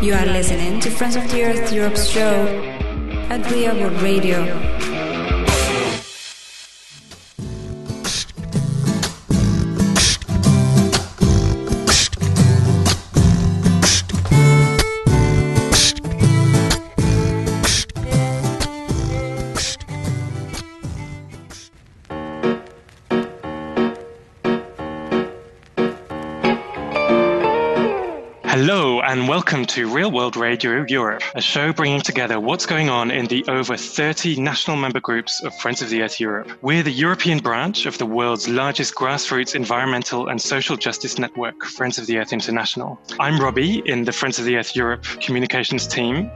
You 0.00 0.14
are 0.14 0.26
listening 0.26 0.80
to 0.80 0.90
Friends 0.90 1.16
of 1.16 1.30
the 1.30 1.44
Earth 1.44 1.72
Europe's 1.72 2.08
show 2.08 2.46
at 3.28 3.50
Real 3.50 3.78
World 3.78 4.00
Radio. 4.00 4.87
To 29.78 29.86
Real 29.86 30.10
World 30.10 30.36
Radio 30.36 30.84
Europe, 30.88 31.22
a 31.36 31.40
show 31.40 31.72
bringing 31.72 32.00
together 32.00 32.40
what's 32.40 32.66
going 32.66 32.88
on 32.88 33.12
in 33.12 33.26
the 33.26 33.44
over 33.46 33.76
30 33.76 34.40
national 34.40 34.76
member 34.76 34.98
groups 34.98 35.40
of 35.44 35.54
Friends 35.54 35.80
of 35.80 35.88
the 35.88 36.02
Earth 36.02 36.18
Europe. 36.18 36.50
We're 36.62 36.82
the 36.82 36.90
European 36.90 37.38
branch 37.38 37.86
of 37.86 37.96
the 37.96 38.04
world's 38.04 38.48
largest 38.48 38.96
grassroots 38.96 39.54
environmental 39.54 40.26
and 40.26 40.42
social 40.42 40.76
justice 40.76 41.16
network, 41.16 41.64
Friends 41.64 41.96
of 41.96 42.06
the 42.08 42.18
Earth 42.18 42.32
International. 42.32 43.00
I'm 43.20 43.38
Robbie 43.38 43.80
in 43.86 44.04
the 44.04 44.10
Friends 44.10 44.40
of 44.40 44.46
the 44.46 44.56
Earth 44.56 44.74
Europe 44.74 45.04
communications 45.20 45.86
team. 45.86 46.28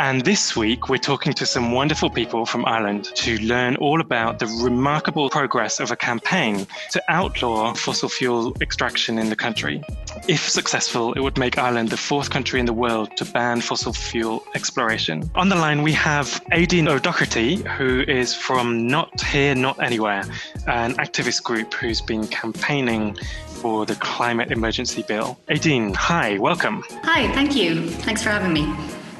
And 0.00 0.24
this 0.24 0.56
week, 0.56 0.88
we're 0.88 0.96
talking 0.96 1.34
to 1.34 1.44
some 1.44 1.72
wonderful 1.72 2.08
people 2.08 2.46
from 2.46 2.64
Ireland 2.64 3.04
to 3.16 3.36
learn 3.40 3.76
all 3.76 4.00
about 4.00 4.38
the 4.38 4.46
remarkable 4.46 5.28
progress 5.28 5.78
of 5.78 5.90
a 5.90 5.96
campaign 5.96 6.66
to 6.92 7.02
outlaw 7.08 7.74
fossil 7.74 8.08
fuel 8.08 8.56
extraction 8.62 9.18
in 9.18 9.28
the 9.28 9.36
country. 9.36 9.84
If 10.26 10.48
successful, 10.48 11.12
it 11.12 11.20
would 11.20 11.36
make 11.36 11.58
Ireland 11.58 11.90
the 11.90 11.98
fourth 11.98 12.30
country 12.30 12.58
in 12.58 12.64
the 12.64 12.72
world 12.80 13.16
to 13.18 13.24
ban 13.26 13.60
fossil 13.60 13.92
fuel 13.92 14.42
exploration. 14.54 15.30
On 15.34 15.48
the 15.48 15.56
line, 15.56 15.82
we 15.82 15.92
have 15.92 16.26
Aideen 16.50 16.88
O'Doherty, 16.88 17.56
who 17.76 18.00
is 18.08 18.34
from 18.34 18.86
Not 18.86 19.20
Here, 19.20 19.54
Not 19.54 19.80
Anywhere, 19.82 20.24
an 20.66 20.94
activist 20.94 21.42
group 21.42 21.74
who's 21.74 22.00
been 22.00 22.26
campaigning 22.26 23.16
for 23.60 23.84
the 23.84 23.94
climate 23.96 24.50
emergency 24.50 25.04
bill. 25.06 25.38
Aideen, 25.48 25.94
hi, 25.94 26.38
welcome. 26.38 26.82
Hi, 27.02 27.30
thank 27.34 27.54
you. 27.54 27.90
Thanks 28.06 28.22
for 28.22 28.30
having 28.30 28.52
me. 28.52 28.64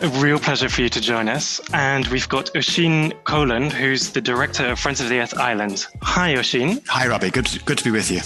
A 0.03 0.09
real 0.25 0.39
pleasure 0.39 0.71
for 0.71 0.81
you 0.81 0.89
to 0.89 1.01
join 1.01 1.29
us. 1.29 1.61
And 1.75 2.07
we've 2.09 2.29
got 2.29 2.47
Oisín 2.55 3.13
Coghlan, 3.25 3.71
who's 3.71 4.11
the 4.11 4.23
director 4.23 4.65
of 4.67 4.79
Friends 4.79 5.03
of 5.03 5.11
the 5.11 5.19
Earth 5.21 5.37
Ireland. 5.39 5.87
Hi, 6.01 6.35
Oshin. 6.35 6.83
Hi, 6.89 7.07
Robbie. 7.07 7.31
Good, 7.31 7.63
good 7.67 7.77
to 7.77 7.85
be 7.85 7.91
with 7.91 8.11
you. 8.11 8.21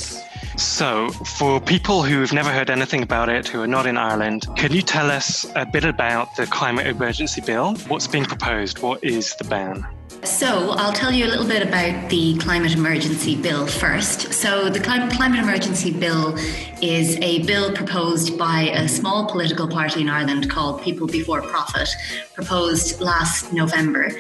So, 0.56 1.08
for 1.10 1.60
people 1.60 2.02
who've 2.02 2.32
never 2.32 2.50
heard 2.50 2.70
anything 2.70 3.02
about 3.02 3.28
it, 3.28 3.48
who 3.48 3.60
are 3.62 3.66
not 3.66 3.86
in 3.86 3.96
Ireland, 3.96 4.46
can 4.56 4.72
you 4.72 4.82
tell 4.82 5.10
us 5.10 5.46
a 5.56 5.66
bit 5.66 5.84
about 5.84 6.36
the 6.36 6.46
climate 6.46 6.86
emergency 6.86 7.40
bill? 7.40 7.74
What's 7.88 8.06
being 8.06 8.24
proposed? 8.24 8.78
What 8.78 9.02
is 9.02 9.34
the 9.34 9.44
ban? 9.44 9.84
So, 10.24 10.70
I'll 10.70 10.92
tell 10.92 11.12
you 11.12 11.26
a 11.26 11.28
little 11.28 11.46
bit 11.46 11.66
about 11.66 12.08
the 12.08 12.36
climate 12.38 12.72
emergency 12.72 13.36
bill 13.36 13.66
first. 13.66 14.32
So, 14.32 14.70
the 14.70 14.80
climate 14.80 15.38
emergency 15.38 15.92
bill 15.92 16.36
is 16.80 17.16
a 17.20 17.42
bill 17.42 17.74
proposed 17.74 18.38
by 18.38 18.70
a 18.74 18.88
small 18.88 19.26
political 19.26 19.68
party 19.68 20.00
in 20.00 20.08
Ireland 20.08 20.50
called 20.50 20.82
People 20.82 21.06
Before 21.06 21.42
Profit, 21.42 21.88
proposed 22.34 23.00
last 23.00 23.52
November. 23.52 24.10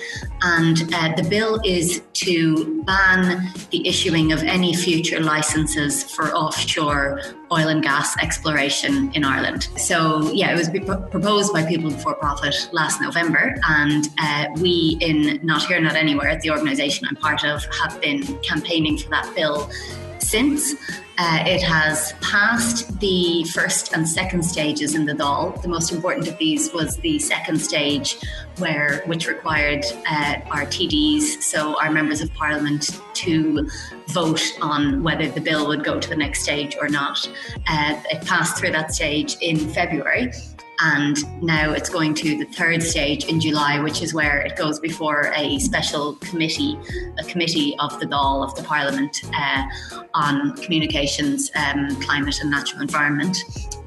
And 0.42 0.94
uh, 0.94 1.14
the 1.16 1.26
bill 1.28 1.60
is 1.64 2.02
to 2.14 2.82
ban 2.84 3.52
the 3.70 3.88
issuing 3.88 4.32
of 4.32 4.42
any 4.42 4.74
future 4.74 5.20
licenses 5.20 6.04
for 6.04 6.34
offshore 6.34 7.22
oil 7.54 7.68
and 7.68 7.82
gas 7.82 8.16
exploration 8.18 9.12
in 9.14 9.24
Ireland. 9.24 9.68
So, 9.76 10.30
yeah, 10.32 10.52
it 10.52 10.56
was 10.56 10.68
proposed 11.10 11.52
by 11.52 11.64
People 11.64 11.90
Before 11.90 12.14
Profit 12.14 12.54
last 12.72 13.00
November. 13.00 13.56
And 13.68 14.08
uh, 14.18 14.46
we 14.60 14.98
in 15.00 15.40
Not 15.42 15.64
Here, 15.66 15.80
Not 15.80 15.94
Anywhere, 15.94 16.38
the 16.40 16.50
organisation 16.50 17.06
I'm 17.08 17.16
part 17.16 17.44
of, 17.44 17.64
have 17.80 18.00
been 18.00 18.22
campaigning 18.42 18.98
for 18.98 19.10
that 19.10 19.32
bill 19.34 19.70
since. 20.18 20.74
Uh, 21.16 21.44
it 21.46 21.62
has 21.62 22.12
passed 22.20 22.98
the 22.98 23.44
first 23.44 23.92
and 23.94 24.08
second 24.08 24.42
stages 24.42 24.96
in 24.96 25.06
the 25.06 25.12
Dáil. 25.12 25.60
The 25.62 25.68
most 25.68 25.92
important 25.92 26.26
of 26.26 26.36
these 26.38 26.72
was 26.72 26.96
the 26.98 27.20
second 27.20 27.60
stage, 27.60 28.16
where 28.58 29.02
which 29.06 29.28
required 29.28 29.84
uh, 30.10 30.36
our 30.50 30.66
TDs, 30.66 31.40
so 31.42 31.80
our 31.80 31.90
members 31.90 32.20
of 32.20 32.32
parliament, 32.34 33.00
to 33.14 33.68
vote 34.08 34.42
on 34.60 35.04
whether 35.04 35.28
the 35.28 35.40
bill 35.40 35.68
would 35.68 35.84
go 35.84 36.00
to 36.00 36.08
the 36.08 36.16
next 36.16 36.42
stage 36.42 36.76
or 36.80 36.88
not. 36.88 37.28
Uh, 37.68 38.00
it 38.10 38.26
passed 38.26 38.58
through 38.58 38.72
that 38.72 38.92
stage 38.92 39.36
in 39.40 39.56
February. 39.56 40.32
And 40.80 41.42
now 41.42 41.72
it's 41.72 41.88
going 41.88 42.14
to 42.14 42.36
the 42.36 42.44
third 42.44 42.82
stage 42.82 43.26
in 43.26 43.40
July, 43.40 43.78
which 43.78 44.02
is 44.02 44.12
where 44.12 44.40
it 44.40 44.56
goes 44.56 44.80
before 44.80 45.32
a 45.34 45.58
special 45.58 46.14
committee, 46.16 46.78
a 47.18 47.24
committee 47.24 47.76
of 47.78 47.98
the 48.00 48.06
Dáil 48.06 48.44
of 48.44 48.54
the 48.56 48.62
Parliament 48.62 49.22
uh, 49.34 49.64
on 50.14 50.56
communications, 50.56 51.50
um, 51.54 52.00
climate, 52.00 52.40
and 52.40 52.50
natural 52.50 52.82
environment. 52.82 53.36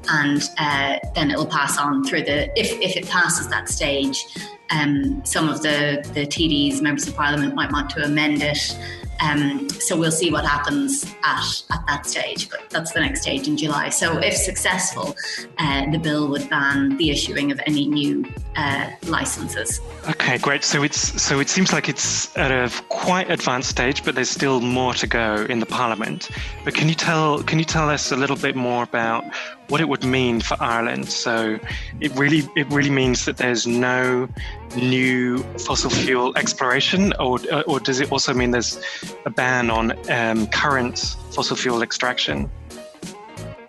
And 0.08 0.42
uh, 0.58 0.98
then 1.14 1.30
it'll 1.30 1.46
pass 1.46 1.78
on 1.78 2.04
through 2.04 2.22
the, 2.22 2.48
if, 2.58 2.72
if 2.80 2.96
it 2.96 3.08
passes 3.08 3.48
that 3.48 3.68
stage, 3.68 4.24
um, 4.70 5.22
some 5.24 5.48
of 5.48 5.62
the, 5.62 6.02
the 6.14 6.26
TDs, 6.26 6.80
members 6.80 7.06
of 7.06 7.14
Parliament, 7.14 7.54
might 7.54 7.70
want 7.70 7.90
to 7.90 8.04
amend 8.04 8.42
it 8.42 8.76
um, 9.20 9.68
so 9.68 9.96
we'll 9.96 10.10
see 10.10 10.30
what 10.30 10.44
happens 10.44 11.04
at, 11.22 11.62
at 11.70 11.86
that 11.86 12.06
stage, 12.06 12.48
but 12.48 12.68
that's 12.70 12.92
the 12.92 13.00
next 13.00 13.22
stage 13.22 13.48
in 13.48 13.56
July. 13.56 13.88
So 13.88 14.18
if 14.18 14.34
successful, 14.34 15.16
uh, 15.58 15.90
the 15.90 15.98
bill 15.98 16.28
would 16.28 16.48
ban 16.48 16.96
the 16.96 17.10
issuing 17.10 17.50
of 17.50 17.60
any 17.66 17.86
new 17.86 18.24
uh, 18.56 18.90
licenses. 19.06 19.80
Okay, 20.08 20.38
great. 20.38 20.64
So 20.64 20.82
it's 20.82 21.20
so 21.20 21.40
it 21.40 21.48
seems 21.48 21.72
like 21.72 21.88
it's 21.88 22.36
at 22.36 22.50
a 22.50 22.70
quite 22.88 23.30
advanced 23.30 23.70
stage, 23.70 24.04
but 24.04 24.14
there's 24.14 24.30
still 24.30 24.60
more 24.60 24.94
to 24.94 25.06
go 25.06 25.46
in 25.48 25.60
the 25.60 25.66
Parliament. 25.66 26.30
But 26.64 26.74
can 26.74 26.88
you 26.88 26.94
tell 26.94 27.42
can 27.42 27.58
you 27.58 27.64
tell 27.64 27.88
us 27.90 28.12
a 28.12 28.16
little 28.16 28.36
bit 28.36 28.56
more 28.56 28.82
about 28.82 29.24
what 29.68 29.80
it 29.80 29.88
would 29.88 30.04
mean 30.04 30.40
for 30.40 30.56
Ireland? 30.60 31.08
So 31.08 31.58
it 32.00 32.12
really 32.16 32.48
it 32.56 32.66
really 32.68 32.90
means 32.90 33.24
that 33.26 33.36
there's 33.36 33.66
no 33.66 34.28
new 34.76 35.42
fossil 35.58 35.90
fuel 35.90 36.36
exploration, 36.36 37.12
or 37.18 37.38
or 37.66 37.80
does 37.80 38.00
it 38.00 38.10
also 38.10 38.34
mean 38.34 38.50
there's 38.50 38.80
a 39.24 39.30
ban 39.30 39.70
on 39.70 39.92
um, 40.10 40.46
current 40.48 41.16
fossil 41.30 41.56
fuel 41.56 41.82
extraction? 41.82 42.50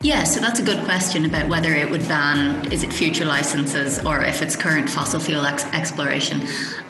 Yeah, 0.02 0.24
so 0.24 0.40
that's 0.40 0.62
a 0.62 0.64
good 0.64 0.82
question 0.86 1.26
about 1.26 1.50
whether 1.50 1.74
it 1.74 1.92
would 1.92 2.08
ban 2.08 2.72
is 2.72 2.84
it 2.84 2.94
future 2.94 3.26
licenses 3.26 4.00
or 4.06 4.24
if 4.24 4.42
it's 4.42 4.56
current 4.56 4.90
fossil 4.90 5.20
fuel 5.20 5.46
ex- 5.46 5.66
exploration. 5.74 6.42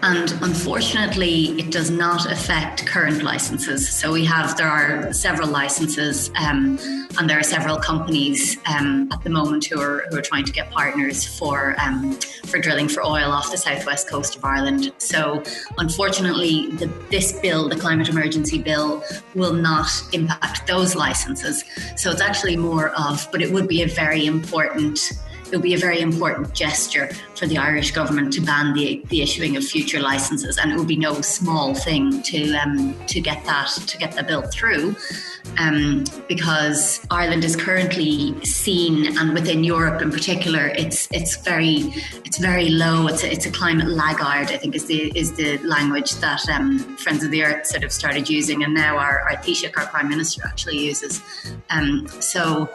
And 0.03 0.31
unfortunately, 0.43 1.59
it 1.59 1.71
does 1.71 1.89
not 1.89 2.31
affect 2.31 2.85
current 2.85 3.23
licenses. 3.23 3.89
So 3.89 4.11
we 4.13 4.25
have 4.25 4.55
there 4.57 4.67
are 4.67 5.11
several 5.11 5.49
licenses, 5.49 6.29
um, 6.35 6.77
and 7.17 7.27
there 7.27 7.39
are 7.39 7.43
several 7.43 7.77
companies 7.77 8.57
um, 8.67 9.09
at 9.11 9.23
the 9.23 9.29
moment 9.31 9.65
who 9.65 9.81
are 9.81 10.05
who 10.09 10.17
are 10.17 10.21
trying 10.21 10.45
to 10.45 10.53
get 10.53 10.69
partners 10.69 11.25
for 11.25 11.75
um, 11.83 12.13
for 12.45 12.59
drilling 12.59 12.87
for 12.87 13.03
oil 13.03 13.31
off 13.31 13.51
the 13.51 13.57
southwest 13.57 14.07
coast 14.07 14.37
of 14.37 14.45
Ireland. 14.45 14.93
So 14.99 15.43
unfortunately, 15.79 16.69
the, 16.73 16.85
this 17.09 17.33
bill, 17.41 17.67
the 17.67 17.75
climate 17.75 18.07
emergency 18.07 18.59
bill, 18.61 19.03
will 19.33 19.53
not 19.53 19.89
impact 20.13 20.67
those 20.67 20.95
licenses. 20.95 21.65
So 21.97 22.11
it's 22.11 22.21
actually 22.21 22.55
more 22.55 22.93
of, 23.07 23.27
but 23.31 23.41
it 23.41 23.51
would 23.51 23.67
be 23.67 23.81
a 23.81 23.87
very 23.87 24.25
important 24.25 25.11
it 25.51 25.55
would 25.55 25.63
be 25.63 25.73
a 25.73 25.79
very 25.79 25.99
important 25.99 26.53
gesture 26.53 27.09
for 27.35 27.47
the 27.47 27.57
Irish 27.57 27.91
government 27.91 28.31
to 28.33 28.41
ban 28.41 28.71
the, 28.73 29.01
the 29.09 29.23
issuing 29.23 29.57
of 29.57 29.63
future 29.63 29.99
licenses, 29.99 30.59
and 30.59 30.71
it 30.71 30.77
would 30.77 30.87
be 30.87 30.95
no 30.95 31.21
small 31.21 31.73
thing 31.73 32.21
to 32.23 32.53
um, 32.55 32.93
to 33.07 33.19
get 33.19 33.43
that 33.45 33.69
to 33.87 33.97
get 33.97 34.11
the 34.15 34.23
bill 34.23 34.43
through, 34.43 34.95
um, 35.57 36.03
because 36.27 37.05
Ireland 37.09 37.43
is 37.43 37.55
currently 37.55 38.39
seen, 38.43 39.17
and 39.17 39.33
within 39.33 39.63
Europe 39.63 40.01
in 40.01 40.11
particular, 40.11 40.67
it's 40.67 41.07
it's 41.11 41.37
very 41.37 41.93
it's 42.25 42.37
very 42.37 42.69
low. 42.69 43.07
It's 43.07 43.23
a, 43.23 43.31
it's 43.31 43.45
a 43.45 43.51
climate 43.51 43.87
laggard, 43.87 44.51
I 44.51 44.57
think, 44.57 44.75
is 44.75 44.85
the 44.85 45.11
is 45.17 45.33
the 45.33 45.57
language 45.59 46.11
that 46.15 46.47
um, 46.49 46.79
Friends 46.97 47.23
of 47.23 47.31
the 47.31 47.43
Earth 47.43 47.65
sort 47.65 47.83
of 47.83 47.91
started 47.91 48.29
using, 48.29 48.63
and 48.63 48.73
now 48.73 48.97
our, 48.97 49.21
our 49.21 49.37
Taoiseach, 49.37 49.77
our 49.77 49.87
Prime 49.87 50.09
Minister, 50.09 50.41
actually 50.45 50.77
uses. 50.77 51.21
Um, 51.69 52.07
so 52.19 52.69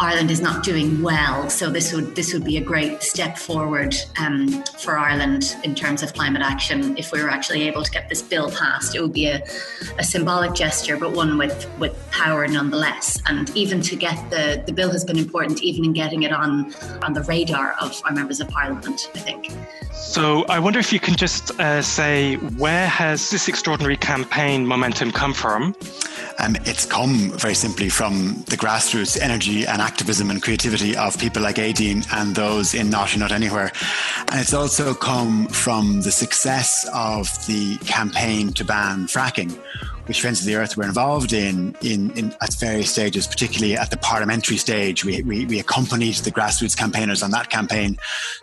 Ireland 0.00 0.30
is 0.30 0.40
not 0.40 0.64
doing 0.64 1.02
well. 1.02 1.50
So 1.50 1.68
this 1.68 1.92
would 1.92 2.16
this 2.16 2.32
would 2.32 2.42
be 2.44 2.56
a 2.56 2.60
great 2.62 3.02
step 3.02 3.36
forward 3.36 3.94
um, 4.18 4.64
for 4.78 4.96
Ireland 4.96 5.56
in 5.62 5.74
terms 5.74 6.02
of 6.02 6.14
climate 6.14 6.40
action. 6.42 6.96
If 6.96 7.12
we 7.12 7.22
were 7.22 7.28
actually 7.28 7.62
able 7.62 7.82
to 7.82 7.90
get 7.90 8.08
this 8.08 8.22
bill 8.22 8.50
passed, 8.50 8.96
it 8.96 9.02
would 9.02 9.12
be 9.12 9.26
a, 9.26 9.42
a 9.98 10.04
symbolic 10.04 10.54
gesture, 10.54 10.96
but 10.96 11.12
one 11.12 11.36
with 11.36 11.68
with 11.78 11.92
power 12.10 12.46
nonetheless. 12.46 13.20
And 13.26 13.50
even 13.56 13.80
to 13.82 13.96
get 13.96 14.18
the 14.30 14.62
the 14.66 14.72
bill 14.72 14.90
has 14.90 15.04
been 15.04 15.18
important, 15.18 15.62
even 15.62 15.84
in 15.84 15.92
getting 15.92 16.22
it 16.22 16.32
on 16.32 16.74
on 17.02 17.12
the 17.12 17.22
radar 17.22 17.74
of 17.80 18.00
our 18.04 18.12
members 18.12 18.40
of 18.40 18.48
Parliament. 18.48 19.10
I 19.14 19.18
think. 19.18 19.50
So 19.92 20.44
I 20.48 20.58
wonder 20.58 20.78
if 20.78 20.92
you 20.92 21.00
can 21.00 21.14
just 21.14 21.58
uh, 21.60 21.82
say 21.82 22.36
where 22.36 22.86
has 22.86 23.30
this 23.30 23.48
extraordinary 23.48 23.96
campaign 23.96 24.66
momentum 24.66 25.12
come 25.12 25.34
from? 25.34 25.74
Um, 26.38 26.56
it's 26.64 26.86
come 26.86 27.30
very 27.32 27.54
simply 27.54 27.90
from 27.90 28.44
the 28.48 28.56
grassroots 28.56 29.20
energy 29.20 29.66
and 29.66 29.82
activism 29.82 30.30
and 30.30 30.42
creativity 30.42 30.96
of 30.96 31.18
people 31.18 31.42
like 31.42 31.56
Aideen 31.56 32.06
and 32.12 32.34
those 32.34 32.74
in 32.74 32.88
Not 32.88 33.16
Not 33.16 33.30
Anywhere. 33.30 33.72
And 34.30 34.40
it's 34.40 34.54
also 34.54 34.94
come 34.94 35.48
from 35.48 36.00
the 36.00 36.10
success 36.10 36.88
of 36.94 37.26
the 37.46 37.76
campaign 37.78 38.52
to 38.54 38.64
ban 38.64 39.06
fracking 39.06 39.58
which 40.10 40.22
Friends 40.22 40.40
of 40.40 40.46
the 40.46 40.56
Earth 40.56 40.76
were 40.76 40.82
involved 40.82 41.32
in, 41.32 41.76
in, 41.82 42.10
in 42.18 42.34
at 42.40 42.52
various 42.54 42.90
stages, 42.90 43.28
particularly 43.28 43.76
at 43.76 43.92
the 43.92 43.96
parliamentary 43.96 44.56
stage. 44.56 45.04
We, 45.04 45.22
we, 45.22 45.46
we 45.46 45.60
accompanied 45.60 46.16
the 46.16 46.32
grassroots 46.32 46.76
campaigners 46.76 47.22
on 47.22 47.30
that 47.30 47.48
campaign 47.48 47.96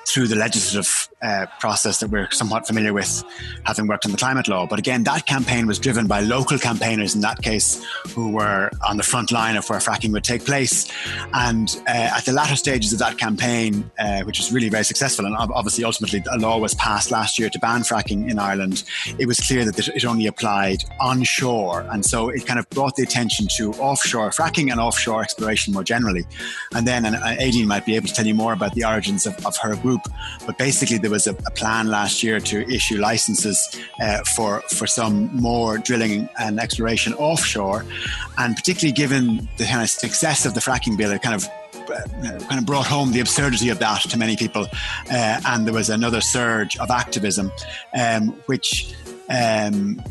through 0.08 0.28
the 0.28 0.38
legislative 0.38 1.10
uh, 1.22 1.46
process 1.60 2.00
that 2.00 2.10
we're 2.10 2.30
somewhat 2.32 2.68
familiar 2.68 2.94
with, 2.94 3.24
having 3.66 3.88
worked 3.88 4.06
on 4.06 4.12
the 4.12 4.18
climate 4.18 4.48
law. 4.48 4.68
But 4.68 4.80
again, 4.80 5.04
that 5.04 5.26
campaign 5.26 5.68
was 5.68 5.80
driven 5.80 6.08
by 6.08 6.22
local 6.22 6.58
campaigners 6.58 7.16
in 7.16 7.22
that 7.22 7.42
case 7.42 7.84
who 8.10 8.32
were 8.32 8.70
on 8.88 8.98
the 8.98 9.04
front 9.04 9.32
line 9.32 9.56
of 9.56 9.68
where 9.70 9.80
fracking 9.80 10.12
would 10.14 10.24
take 10.24 10.46
place. 10.46 10.92
And 11.34 11.70
uh, 11.88 12.18
at 12.18 12.26
the 12.26 12.34
latter 12.34 12.56
stages 12.56 12.94
of 12.94 13.00
that 13.00 13.18
campaign, 13.18 13.90
uh, 14.00 14.22
which 14.22 14.40
was 14.40 14.52
really 14.52 14.70
very 14.70 14.84
successful, 14.84 15.26
and 15.26 15.36
obviously 15.36 15.84
ultimately 15.84 16.24
a 16.32 16.38
law 16.38 16.58
was 16.58 16.74
passed 16.76 17.12
last 17.12 17.40
year 17.40 17.50
to 17.50 17.60
ban 17.60 17.82
fracking 17.82 18.30
in 18.30 18.40
Ireland, 18.40 18.84
it 19.18 19.26
was 19.26 19.40
clear 19.40 19.66
that 19.66 19.88
it 19.88 20.06
only 20.06 20.28
applied 20.28 20.84
onshore 21.00 21.82
and 21.92 22.06
so 22.06 22.30
it 22.30 22.46
kind 22.46 22.60
of 22.60 22.70
brought 22.70 22.96
the 22.96 23.04
attention 23.04 23.48
to 23.58 23.72
offshore 23.74 24.30
fracking 24.30 24.72
and 24.72 24.80
offshore 24.80 25.22
exploration 25.22 25.74
more 25.74 25.84
generally. 25.84 26.26
And 26.74 26.88
then, 26.88 27.06
and 27.06 27.16
Aideen 27.16 27.66
might 27.66 27.86
be 27.86 27.96
able 27.96 28.08
to 28.08 28.14
tell 28.14 28.26
you 28.26 28.34
more 28.34 28.54
about 28.54 28.74
the 28.74 28.86
origins 28.86 29.26
of, 29.26 29.46
of 29.46 29.58
her 29.58 29.76
group, 29.76 30.02
but 30.46 30.58
basically 30.58 30.98
there 31.08 31.14
was 31.14 31.26
a, 31.26 31.32
a 31.46 31.52
plan 31.52 31.88
last 31.88 32.22
year 32.22 32.38
to 32.38 32.70
issue 32.70 32.98
licenses 32.98 33.80
uh, 34.02 34.18
for, 34.36 34.60
for 34.64 34.86
some 34.86 35.34
more 35.34 35.78
drilling 35.78 36.28
and 36.38 36.60
exploration 36.60 37.14
offshore. 37.14 37.86
And 38.38 38.58
particularly 38.58 38.92
given 38.92 39.48
the 39.56 39.64
kind 39.64 39.82
of 39.82 39.90
success 39.90 40.46
of 40.46 40.54
the 40.54 40.60
fracking 40.60 40.98
bill, 40.98 41.12
it 41.12 41.22
kind 41.22 41.36
of 41.36 41.48
uh, 41.90 42.40
kind 42.40 42.60
of 42.60 42.66
brought 42.66 42.86
home 42.86 43.14
the 43.14 43.22
absurdity 43.22 43.70
of 43.70 43.80
that 43.80 44.02
to 44.02 44.18
many 44.18 44.36
people. 44.36 44.68
Uh, 45.10 45.40
and 45.46 45.66
there 45.66 45.74
was 45.74 45.90
another 45.90 46.20
surge 46.20 46.76
of 46.78 46.92
activism, 46.92 47.54
um, 47.98 48.32
which 48.48 48.94
um, 49.30 50.04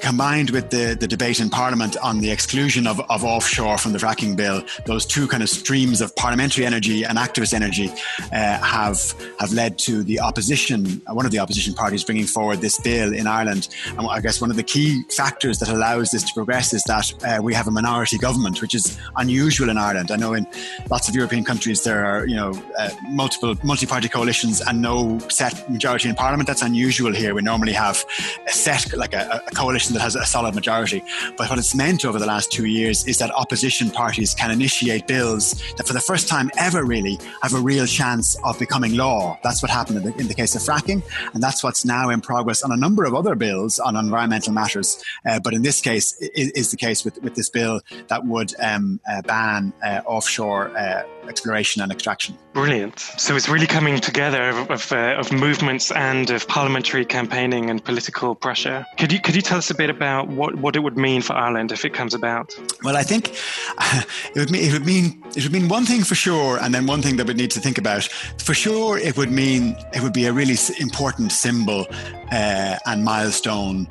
combined 0.00 0.50
with 0.50 0.70
the, 0.70 0.96
the 0.98 1.06
debate 1.06 1.40
in 1.40 1.50
Parliament 1.50 1.96
on 1.98 2.20
the 2.20 2.30
exclusion 2.30 2.86
of, 2.86 3.00
of 3.10 3.24
offshore 3.24 3.78
from 3.78 3.92
the 3.92 3.98
fracking 3.98 4.36
bill, 4.36 4.62
those 4.86 5.04
two 5.06 5.26
kind 5.28 5.42
of 5.42 5.48
streams 5.48 6.00
of 6.00 6.14
parliamentary 6.16 6.64
energy 6.64 7.04
and 7.04 7.18
activist 7.18 7.52
energy 7.52 7.90
uh, 8.32 8.58
have 8.62 9.14
have 9.38 9.52
led 9.52 9.78
to 9.78 10.02
the 10.04 10.20
opposition, 10.20 11.02
one 11.08 11.26
of 11.26 11.32
the 11.32 11.38
opposition 11.38 11.74
parties 11.74 12.04
bringing 12.04 12.26
forward 12.26 12.60
this 12.60 12.78
bill 12.78 13.12
in 13.12 13.26
Ireland. 13.26 13.68
And 13.98 14.06
I 14.06 14.20
guess 14.20 14.40
one 14.40 14.50
of 14.50 14.56
the 14.56 14.62
key 14.62 15.02
factors 15.16 15.58
that 15.58 15.68
allows 15.68 16.10
this 16.10 16.22
to 16.22 16.32
progress 16.34 16.72
is 16.72 16.82
that 16.84 17.12
uh, 17.24 17.42
we 17.42 17.52
have 17.54 17.68
a 17.68 17.70
minority 17.70 18.18
government, 18.18 18.60
which 18.62 18.74
is 18.74 18.98
unusual 19.16 19.68
in 19.68 19.78
Ireland. 19.78 20.10
I 20.10 20.16
know 20.16 20.34
in 20.34 20.46
lots 20.90 21.08
of 21.08 21.14
European 21.14 21.44
countries 21.44 21.82
there 21.84 22.04
are 22.06 22.26
you 22.26 22.36
know 22.36 22.52
uh, 22.78 22.90
multiple 23.10 23.54
multi-party 23.62 24.08
coalitions 24.08 24.60
and 24.60 24.80
no 24.80 25.18
set 25.28 25.70
majority 25.70 26.08
in 26.08 26.14
Parliament. 26.14 26.46
That's 26.46 26.62
unusual 26.62 27.12
here. 27.12 27.34
We 27.34 27.42
normally 27.42 27.72
have 27.72 28.04
a 28.46 28.52
set 28.52 28.96
like 28.96 29.12
a, 29.12 29.42
a 29.46 29.50
coalition 29.54 29.83
that 29.92 30.00
has 30.00 30.16
a 30.16 30.24
solid 30.24 30.54
majority. 30.54 31.02
But 31.36 31.50
what 31.50 31.58
it's 31.58 31.74
meant 31.74 32.04
over 32.06 32.18
the 32.18 32.26
last 32.26 32.50
two 32.50 32.64
years 32.64 33.06
is 33.06 33.18
that 33.18 33.30
opposition 33.32 33.90
parties 33.90 34.34
can 34.34 34.50
initiate 34.50 35.06
bills 35.06 35.62
that, 35.76 35.86
for 35.86 35.92
the 35.92 36.00
first 36.00 36.28
time 36.28 36.50
ever, 36.56 36.84
really 36.84 37.18
have 37.42 37.54
a 37.54 37.60
real 37.60 37.86
chance 37.86 38.36
of 38.44 38.58
becoming 38.58 38.96
law. 38.96 39.38
That's 39.42 39.62
what 39.62 39.70
happened 39.70 39.98
in 39.98 40.04
the, 40.04 40.14
in 40.18 40.28
the 40.28 40.34
case 40.34 40.54
of 40.54 40.62
fracking, 40.62 41.02
and 41.34 41.42
that's 41.42 41.62
what's 41.62 41.84
now 41.84 42.08
in 42.08 42.20
progress 42.20 42.62
on 42.62 42.72
a 42.72 42.76
number 42.76 43.04
of 43.04 43.14
other 43.14 43.34
bills 43.34 43.78
on 43.78 43.96
environmental 43.96 44.52
matters. 44.52 45.02
Uh, 45.26 45.38
but 45.38 45.52
in 45.52 45.62
this 45.62 45.80
case, 45.80 46.16
is, 46.20 46.70
the 46.70 46.76
case 46.76 47.04
with, 47.04 47.22
with 47.22 47.34
this 47.34 47.50
bill 47.50 47.80
that 48.08 48.24
would 48.24 48.54
um, 48.60 49.00
uh, 49.08 49.20
ban 49.22 49.72
uh, 49.84 50.00
offshore 50.06 50.76
uh, 50.76 51.04
exploration 51.28 51.82
and 51.82 51.90
extraction. 51.92 52.36
Brilliant. 52.52 52.98
So 52.98 53.36
it's 53.36 53.48
really 53.48 53.66
coming 53.66 54.00
together 54.00 54.48
of, 54.48 54.70
of, 54.70 54.92
uh, 54.92 55.16
of, 55.18 55.32
movements 55.32 55.90
and 55.90 56.30
of 56.30 56.46
parliamentary 56.46 57.04
campaigning 57.04 57.70
and 57.70 57.84
political 57.84 58.34
pressure. 58.34 58.86
Could 58.98 59.12
you 59.12 59.20
could 59.20 59.34
you 59.34 59.42
tell 59.42 59.58
us 59.58 59.70
a 59.70 59.74
bit 59.74 59.90
about 59.90 60.28
what, 60.28 60.54
what 60.56 60.76
it 60.76 60.80
would 60.80 60.96
mean 60.96 61.22
for 61.22 61.34
Ireland 61.34 61.72
if 61.72 61.84
it 61.84 61.92
comes 61.92 62.14
about? 62.14 62.54
Well, 62.82 62.96
I 62.96 63.02
think 63.02 63.28
it 64.34 64.38
would 64.38 64.50
mean 64.50 64.62
it 64.62 64.72
would 64.72 64.86
mean 64.86 65.22
it 65.36 65.42
would 65.42 65.52
mean 65.52 65.68
one 65.68 65.84
thing 65.84 66.04
for 66.04 66.14
sure, 66.14 66.58
and 66.62 66.74
then 66.74 66.86
one 66.86 67.02
thing 67.02 67.16
that 67.16 67.26
we 67.26 67.34
need 67.34 67.50
to 67.52 67.60
think 67.60 67.78
about. 67.78 68.04
For 68.38 68.54
sure, 68.54 68.98
it 68.98 69.16
would 69.16 69.30
mean 69.30 69.76
it 69.92 70.02
would 70.02 70.12
be 70.12 70.26
a 70.26 70.32
really 70.32 70.56
important 70.78 71.32
symbol 71.32 71.86
uh, 72.30 72.76
and 72.86 73.04
milestone 73.04 73.88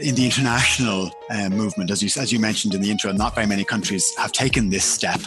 in 0.00 0.14
the 0.14 0.24
international 0.24 1.10
uh, 1.30 1.48
movement, 1.48 1.90
as 1.90 2.02
you 2.02 2.08
as 2.20 2.32
you 2.32 2.38
mentioned 2.38 2.74
in 2.74 2.80
the 2.80 2.90
intro, 2.90 3.12
not 3.12 3.34
very 3.34 3.46
many 3.46 3.64
countries 3.64 4.14
have 4.16 4.32
taken 4.32 4.70
this 4.70 4.84
step. 4.84 5.20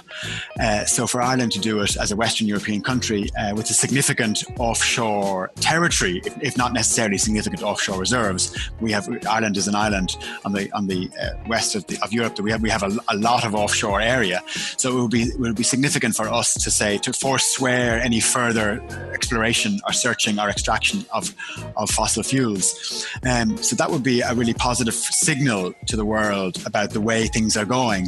Uh, 0.60 0.86
so 0.86 1.08
for 1.08 1.22
Ireland 1.22 1.52
to 1.54 1.60
do 1.60 1.82
it 1.82 1.96
as 1.98 2.12
a 2.12 2.16
Western 2.16 2.48
European 2.48 2.82
country 2.82 3.30
uh, 3.38 3.54
with 3.56 3.70
a 3.70 3.74
significant 3.74 4.44
offshore 4.60 5.52
territory, 5.60 6.22
if, 6.26 6.42
if, 6.42 6.58
not 6.58 6.74
necessarily 6.74 7.18
significant 7.18 7.62
offshore 7.62 8.00
reserves, 8.00 8.56
we 8.80 8.92
have 8.92 9.08
Ireland 9.28 9.58
is 9.58 9.68
an 9.68 9.76
island 9.76 10.18
on 10.46 10.54
the 10.54 10.72
on 10.72 10.88
the 10.88 11.10
uh, 11.22 11.30
west 11.48 11.76
of, 11.76 11.86
the, 11.88 12.00
of 12.02 12.12
Europe. 12.12 12.40
We 12.40 12.52
have 12.52 12.62
we 12.62 12.70
have 12.70 12.84
a, 12.84 12.98
a, 13.10 13.18
lot 13.18 13.46
of 13.46 13.54
offshore 13.54 14.02
area, 14.02 14.42
so 14.78 14.98
it 14.98 15.02
would 15.02 15.12
be 15.12 15.24
it 15.24 15.40
would 15.40 15.56
be 15.56 15.64
significant 15.64 16.16
for 16.16 16.28
us 16.28 16.54
to 16.56 16.72
say 16.72 16.98
to 17.00 17.12
forswear 17.14 18.00
any 18.00 18.20
further 18.20 18.82
exploration 19.14 19.80
or 19.86 19.94
searching 19.94 20.40
or 20.40 20.50
extraction 20.50 21.06
of 21.12 21.34
of 21.76 21.90
fossil 21.90 22.24
fuels. 22.24 23.06
Um, 23.24 23.58
so 23.58 23.76
that 23.76 23.90
would 23.92 24.04
be 24.04 24.22
a 24.22 24.34
really 24.34 24.47
really 24.48 24.58
positive 24.58 24.94
signal 24.94 25.74
to 25.86 25.98
the 25.98 26.06
world 26.06 26.66
about 26.66 26.92
the 26.92 27.02
way 27.02 27.28
things 27.28 27.58
are 27.58 27.66
going. 27.66 28.08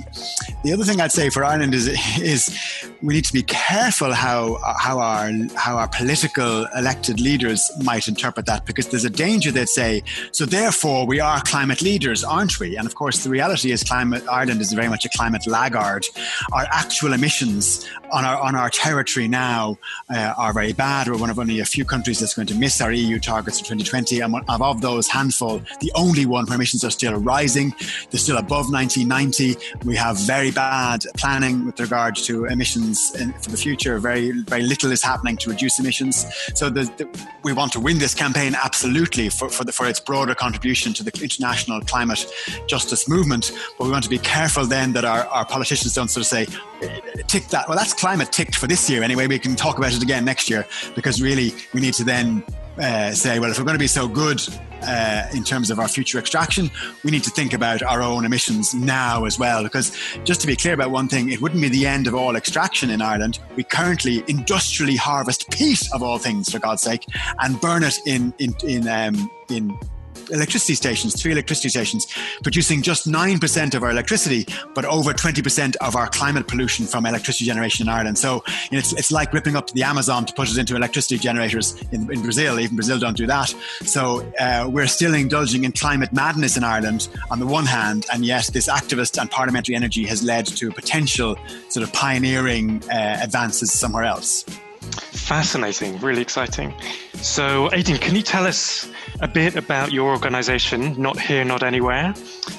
The 0.64 0.72
other 0.72 0.86
thing 0.86 1.02
I'd 1.02 1.12
say 1.12 1.30
for 1.30 1.44
Ireland 1.44 1.74
is 1.74 1.88
is 2.20 2.42
we 3.02 3.14
need 3.16 3.26
to 3.26 3.34
be 3.34 3.44
careful 3.44 4.14
how 4.14 4.58
how 4.80 5.00
our 5.00 5.32
how 5.56 5.78
our 5.78 5.90
political 5.90 6.66
elected 6.78 7.20
leaders 7.20 7.70
might 7.84 8.08
interpret 8.08 8.46
that 8.46 8.66
because 8.66 8.88
there's 8.88 9.06
a 9.06 9.10
danger 9.10 9.52
they'd 9.52 9.68
say 9.68 10.02
so 10.32 10.46
therefore 10.46 11.06
we 11.06 11.20
are 11.20 11.42
climate 11.42 11.82
leaders 11.82 12.24
aren't 12.24 12.58
we? 12.60 12.78
And 12.78 12.88
of 12.88 12.96
course 12.96 13.24
the 13.24 13.30
reality 13.30 13.72
is 13.72 13.84
climate 13.84 14.24
Ireland 14.32 14.62
is 14.62 14.72
very 14.72 14.88
much 14.88 15.04
a 15.06 15.10
climate 15.10 15.46
laggard. 15.46 16.06
Our 16.54 16.66
actual 16.72 17.14
emissions 17.14 17.86
on 18.12 18.24
our 18.24 18.40
on 18.40 18.56
our 18.56 18.70
territory 18.70 19.28
now 19.28 19.78
uh, 20.10 20.34
are 20.38 20.54
very 20.54 20.74
bad. 20.74 21.08
We're 21.08 21.18
one 21.18 21.30
of 21.30 21.40
only 21.40 21.60
a 21.60 21.66
few 21.66 21.84
countries 21.84 22.20
that's 22.20 22.34
going 22.34 22.48
to 22.48 22.56
miss 22.56 22.80
our 22.80 22.94
EU 22.94 23.20
targets 23.20 23.60
for 23.60 23.66
2020 23.66 24.22
and 24.22 24.36
of 24.48 24.82
those 24.82 25.08
handful 25.08 25.62
the 25.80 25.92
only 25.96 26.26
one 26.30 26.46
where 26.46 26.56
emissions 26.56 26.84
are 26.84 26.90
still 26.90 27.16
rising. 27.16 27.74
They're 28.10 28.20
still 28.20 28.38
above 28.38 28.72
1990. 28.72 29.58
We 29.86 29.96
have 29.96 30.18
very 30.20 30.52
bad 30.52 31.04
planning 31.18 31.66
with 31.66 31.80
regard 31.80 32.16
to 32.18 32.46
emissions 32.46 33.16
in, 33.16 33.34
for 33.34 33.50
the 33.50 33.58
future. 33.58 34.00
Very, 34.00 34.32
very 34.32 34.64
little 34.64 34.92
is 34.92 35.02
happening 35.02 35.38
to 35.38 35.50
reduce 35.50 35.80
emissions. 35.80 36.26
So 36.54 36.70
the, 36.70 36.84
the, 36.98 37.28
we 37.44 37.54
want 37.54 37.72
to 37.74 37.80
win 37.80 38.00
this 38.00 38.14
campaign 38.14 38.56
absolutely 38.56 39.30
for, 39.30 39.50
for, 39.50 39.64
the, 39.64 39.72
for 39.72 39.88
its 39.88 40.00
broader 40.00 40.36
contribution 40.36 40.94
to 40.94 41.04
the 41.04 41.12
international 41.22 41.82
climate 41.82 42.26
justice 42.68 43.10
movement. 43.10 43.52
But 43.78 43.86
we 43.86 43.92
want 43.92 44.04
to 44.04 44.10
be 44.10 44.20
careful 44.20 44.66
then 44.66 44.94
that 44.94 45.06
our, 45.06 45.26
our 45.28 45.46
politicians 45.46 45.94
don't 45.94 46.10
sort 46.10 46.22
of 46.22 46.28
say, 46.28 46.46
tick 47.28 47.48
that. 47.48 47.68
Well, 47.68 47.78
that's 47.78 47.94
climate 47.94 48.32
ticked 48.32 48.56
for 48.56 48.68
this 48.68 48.90
year 48.90 49.04
anyway. 49.04 49.28
We 49.28 49.40
can 49.40 49.56
talk 49.56 49.78
about 49.78 49.94
it 49.94 50.02
again 50.02 50.26
next 50.26 50.50
year 50.50 50.66
because 50.96 51.22
really 51.22 51.54
we 51.74 51.82
need 51.82 51.94
to 51.96 52.04
then 52.04 52.44
uh, 52.80 53.12
say, 53.12 53.40
well, 53.40 53.52
if 53.52 53.58
we're 53.58 53.66
going 53.66 53.76
to 53.76 53.80
be 53.80 53.88
so 53.88 54.08
good 54.08 54.42
uh, 54.84 55.28
in 55.34 55.44
terms 55.44 55.70
of 55.70 55.80
our 55.80 55.88
future 55.88 56.20
extraction, 56.20 56.70
we 57.04 57.12
need 57.12 57.24
to 57.24 57.30
think 57.32 57.54
about 57.54 57.82
our 57.84 58.02
own 58.02 58.26
emissions 58.26 58.74
now 58.74 59.26
as 59.26 59.38
well. 59.38 59.64
Because 59.64 59.92
just 60.24 60.42
to 60.42 60.48
be 60.48 60.56
clear 60.56 60.74
about 60.74 60.92
one 60.92 61.08
thing, 61.08 61.30
it 61.30 61.42
wouldn't 61.42 61.62
be 61.62 61.70
the 61.70 61.86
end 61.86 62.08
of 62.08 62.16
all 62.16 62.36
extraction 62.36 62.90
in 62.90 63.02
Ireland. 63.02 63.40
We 63.56 63.64
currently 63.64 64.24
industrially 64.28 64.96
harvest 64.96 65.50
peat 65.52 65.90
of 65.94 66.02
all 66.02 66.18
things, 66.18 66.52
for 66.52 66.60
God's 66.60 66.82
sake, 66.82 67.06
and 67.40 67.60
burn 67.60 67.84
it 67.84 67.98
in 68.06 68.34
in 68.40 68.56
in 68.64 68.88
um, 68.88 69.30
in 69.50 69.78
electricity 70.30 70.76
stations, 70.76 71.20
three 71.20 71.32
electricity 71.32 71.70
stations, 71.70 72.08
producing 72.44 72.82
just 72.82 73.08
9% 73.08 73.76
of 73.76 73.84
our 73.84 73.92
electricity, 73.92 74.46
but 74.74 74.86
over 74.86 75.14
20% 75.14 75.76
of 75.78 75.96
our 75.96 76.08
climate 76.08 76.48
pollution 76.48 76.86
from 76.86 77.06
electricity 77.06 77.46
generation 77.46 77.88
in 77.88 77.94
Ireland. 77.94 78.18
So 78.18 78.44
you 78.72 78.74
know, 78.74 78.80
it's, 78.80 78.94
it's 78.94 79.12
like 79.12 79.34
ripping 79.34 79.56
up 79.56 79.72
the 79.72 79.84
Amazon 79.84 80.26
to 80.26 80.34
put 80.34 80.50
it 80.50 80.58
into 80.58 80.76
electricity 80.76 81.18
generators 81.18 81.80
in, 81.92 82.12
in 82.12 82.22
Brazil. 82.22 82.60
Even 82.60 82.76
Brazil 82.76 83.00
don't 83.00 83.18
do 83.18 83.28
that. 83.28 83.54
So 83.84 84.30
uh, 84.40 84.70
we're 84.72 84.88
still 84.88 85.14
indulging 85.14 85.64
in 85.64 85.72
climate 85.72 86.14
madness 86.14 86.58
in 86.58 86.64
Ireland 86.64 87.10
on 87.32 87.40
the 87.40 87.48
one 87.48 87.66
hand, 87.66 88.06
and 88.14 88.26
yet 88.26 88.50
this 88.54 88.68
activist 88.68 89.20
and 89.20 89.30
parliamentary 89.30 89.76
energy 89.76 90.06
has 90.06 90.24
led 90.24 90.46
to 90.46 90.72
potential 90.72 91.36
sort 91.70 91.84
of 91.84 91.94
pioneering 91.94 92.84
uh, 92.90 93.20
advances 93.22 93.72
somewhere 93.72 94.04
else. 94.04 94.46
Fascinating, 94.82 96.00
really 96.00 96.22
exciting. 96.22 96.74
So, 97.14 97.70
Aideen, 97.70 98.00
can 98.00 98.16
you 98.16 98.22
tell 98.22 98.48
us 98.48 98.90
a 99.20 99.28
bit 99.28 99.56
about 99.56 99.92
your 99.92 100.10
organization, 100.10 101.00
Not 101.00 101.20
Here, 101.20 101.44
Not 101.44 101.64
Anywhere, 101.64 102.14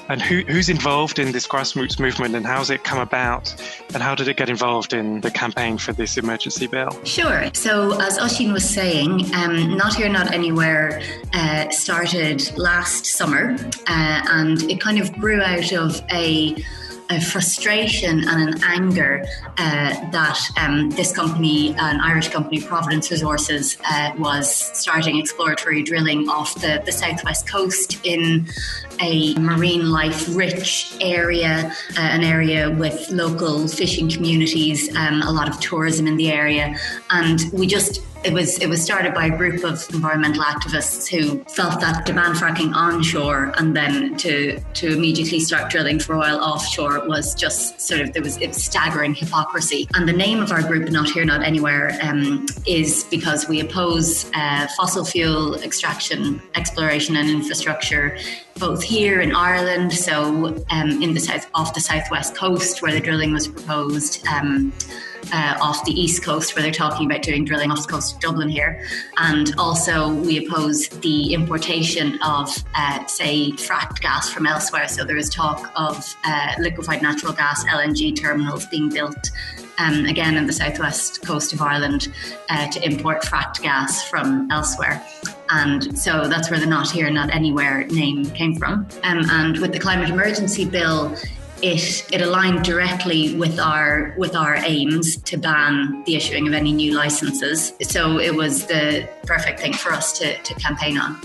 and 0.07 0.21
who, 0.21 0.41
who's 0.41 0.69
involved 0.69 1.19
in 1.19 1.31
this 1.31 1.47
grassroots 1.47 1.99
movement 1.99 2.35
and 2.35 2.45
how's 2.45 2.69
it 2.69 2.83
come 2.83 2.99
about, 2.99 3.53
and 3.93 4.03
how 4.03 4.15
did 4.15 4.27
it 4.27 4.37
get 4.37 4.49
involved 4.49 4.93
in 4.93 5.21
the 5.21 5.31
campaign 5.31 5.77
for 5.77 5.93
this 5.93 6.17
emergency 6.17 6.67
bill? 6.67 6.91
Sure. 7.03 7.49
So, 7.53 7.99
as 7.99 8.19
Oisín 8.19 8.53
was 8.53 8.69
saying, 8.69 9.33
um, 9.33 9.75
Not 9.75 9.95
Here, 9.95 10.09
Not 10.09 10.31
Anywhere 10.31 11.01
uh, 11.33 11.69
started 11.71 12.55
last 12.57 13.05
summer, 13.05 13.55
uh, 13.87 14.21
and 14.29 14.61
it 14.69 14.79
kind 14.79 14.99
of 14.99 15.11
grew 15.13 15.41
out 15.41 15.71
of 15.73 16.01
a 16.11 16.55
a 17.11 17.19
frustration 17.19 18.27
and 18.27 18.49
an 18.49 18.63
anger 18.63 19.23
uh, 19.57 20.11
that 20.11 20.39
um, 20.57 20.89
this 20.91 21.11
company, 21.11 21.75
an 21.77 21.99
Irish 21.99 22.29
company, 22.29 22.61
Providence 22.61 23.11
Resources, 23.11 23.77
uh, 23.85 24.11
was 24.17 24.49
starting 24.79 25.19
exploratory 25.19 25.83
drilling 25.83 26.29
off 26.29 26.55
the, 26.55 26.81
the 26.85 26.91
southwest 26.91 27.47
coast 27.49 27.99
in 28.05 28.47
a 29.01 29.35
marine 29.35 29.91
life 29.91 30.25
rich 30.35 30.95
area, 31.01 31.73
uh, 31.97 31.99
an 31.99 32.23
area 32.23 32.71
with 32.71 33.09
local 33.09 33.67
fishing 33.67 34.09
communities, 34.09 34.95
um, 34.95 35.21
a 35.23 35.31
lot 35.31 35.49
of 35.49 35.59
tourism 35.59 36.07
in 36.07 36.15
the 36.15 36.31
area. 36.31 36.75
And 37.09 37.41
we 37.51 37.67
just 37.67 38.01
it 38.23 38.33
was 38.33 38.59
it 38.59 38.67
was 38.67 38.83
started 38.83 39.13
by 39.13 39.25
a 39.25 39.37
group 39.37 39.63
of 39.63 39.87
environmental 39.93 40.43
activists 40.43 41.07
who 41.07 41.43
felt 41.45 41.79
that 41.81 42.05
demand 42.05 42.35
fracking 42.35 42.73
onshore 42.73 43.53
and 43.57 43.75
then 43.75 44.15
to 44.17 44.59
to 44.73 44.93
immediately 44.95 45.39
start 45.39 45.71
drilling 45.71 45.99
for 45.99 46.15
oil 46.15 46.39
offshore 46.39 47.07
was 47.07 47.33
just 47.33 47.81
sort 47.81 48.01
of 48.01 48.13
there 48.13 48.21
was 48.21 48.37
was 48.39 48.63
staggering 48.63 49.13
hypocrisy. 49.13 49.87
And 49.93 50.07
the 50.07 50.13
name 50.13 50.41
of 50.41 50.51
our 50.51 50.61
group, 50.61 50.89
Not 50.89 51.09
Here, 51.09 51.25
Not 51.25 51.43
Anywhere, 51.43 51.97
um, 52.01 52.45
is 52.65 53.05
because 53.05 53.47
we 53.47 53.59
oppose 53.59 54.29
uh, 54.33 54.67
fossil 54.77 55.05
fuel 55.05 55.55
extraction, 55.55 56.41
exploration, 56.55 57.15
and 57.15 57.29
infrastructure 57.29 58.17
both 58.59 58.83
here 58.83 59.21
in 59.21 59.33
Ireland, 59.33 59.93
so 59.93 60.63
um, 60.69 61.01
in 61.01 61.13
the 61.13 61.19
south 61.19 61.49
off 61.55 61.73
the 61.73 61.79
southwest 61.79 62.35
coast 62.35 62.81
where 62.81 62.91
the 62.91 62.99
drilling 62.99 63.33
was 63.33 63.47
proposed. 63.47 64.25
Um, 64.27 64.73
uh, 65.33 65.57
off 65.61 65.83
the 65.85 65.91
east 65.91 66.23
coast, 66.23 66.55
where 66.55 66.63
they're 66.63 66.71
talking 66.71 67.05
about 67.05 67.21
doing 67.21 67.45
drilling 67.45 67.71
off 67.71 67.85
the 67.85 67.91
coast 67.91 68.15
of 68.15 68.21
Dublin 68.21 68.49
here. 68.49 68.85
And 69.17 69.53
also, 69.57 70.13
we 70.13 70.45
oppose 70.45 70.87
the 70.89 71.33
importation 71.33 72.19
of, 72.23 72.49
uh, 72.75 73.05
say, 73.07 73.51
fracked 73.53 74.01
gas 74.01 74.29
from 74.29 74.45
elsewhere. 74.45 74.87
So 74.87 75.03
there 75.03 75.17
is 75.17 75.29
talk 75.29 75.71
of 75.75 76.15
uh, 76.23 76.53
liquefied 76.59 77.01
natural 77.01 77.33
gas 77.33 77.63
LNG 77.65 78.19
terminals 78.19 78.65
being 78.67 78.89
built. 78.89 79.31
Um, 79.77 80.05
again, 80.05 80.37
in 80.37 80.45
the 80.45 80.53
southwest 80.53 81.25
coast 81.25 81.53
of 81.53 81.61
Ireland, 81.61 82.09
uh, 82.49 82.69
to 82.69 82.85
import 82.85 83.23
fracked 83.23 83.61
gas 83.61 84.07
from 84.07 84.49
elsewhere. 84.51 85.03
And 85.49 85.97
so 85.97 86.27
that's 86.27 86.49
where 86.49 86.59
the 86.59 86.65
Not 86.65 86.89
Here, 86.89 87.09
Not 87.09 87.33
Anywhere 87.33 87.85
name 87.87 88.25
came 88.31 88.55
from. 88.55 88.87
Um, 89.03 89.29
and 89.29 89.57
with 89.57 89.73
the 89.73 89.79
climate 89.79 90.09
emergency 90.09 90.65
bill, 90.65 91.15
it 91.61 92.05
it 92.11 92.21
aligned 92.21 92.63
directly 92.63 93.35
with 93.35 93.59
our 93.59 94.13
with 94.17 94.35
our 94.35 94.55
aims 94.55 95.17
to 95.17 95.37
ban 95.37 96.03
the 96.05 96.15
issuing 96.15 96.47
of 96.47 96.53
any 96.53 96.73
new 96.73 96.93
licenses. 96.95 97.73
So 97.81 98.19
it 98.19 98.35
was 98.35 98.65
the 98.67 99.07
perfect 99.25 99.59
thing 99.59 99.73
for 99.73 99.91
us 99.91 100.17
to, 100.19 100.37
to 100.41 100.53
campaign 100.55 100.97
on. 100.97 101.19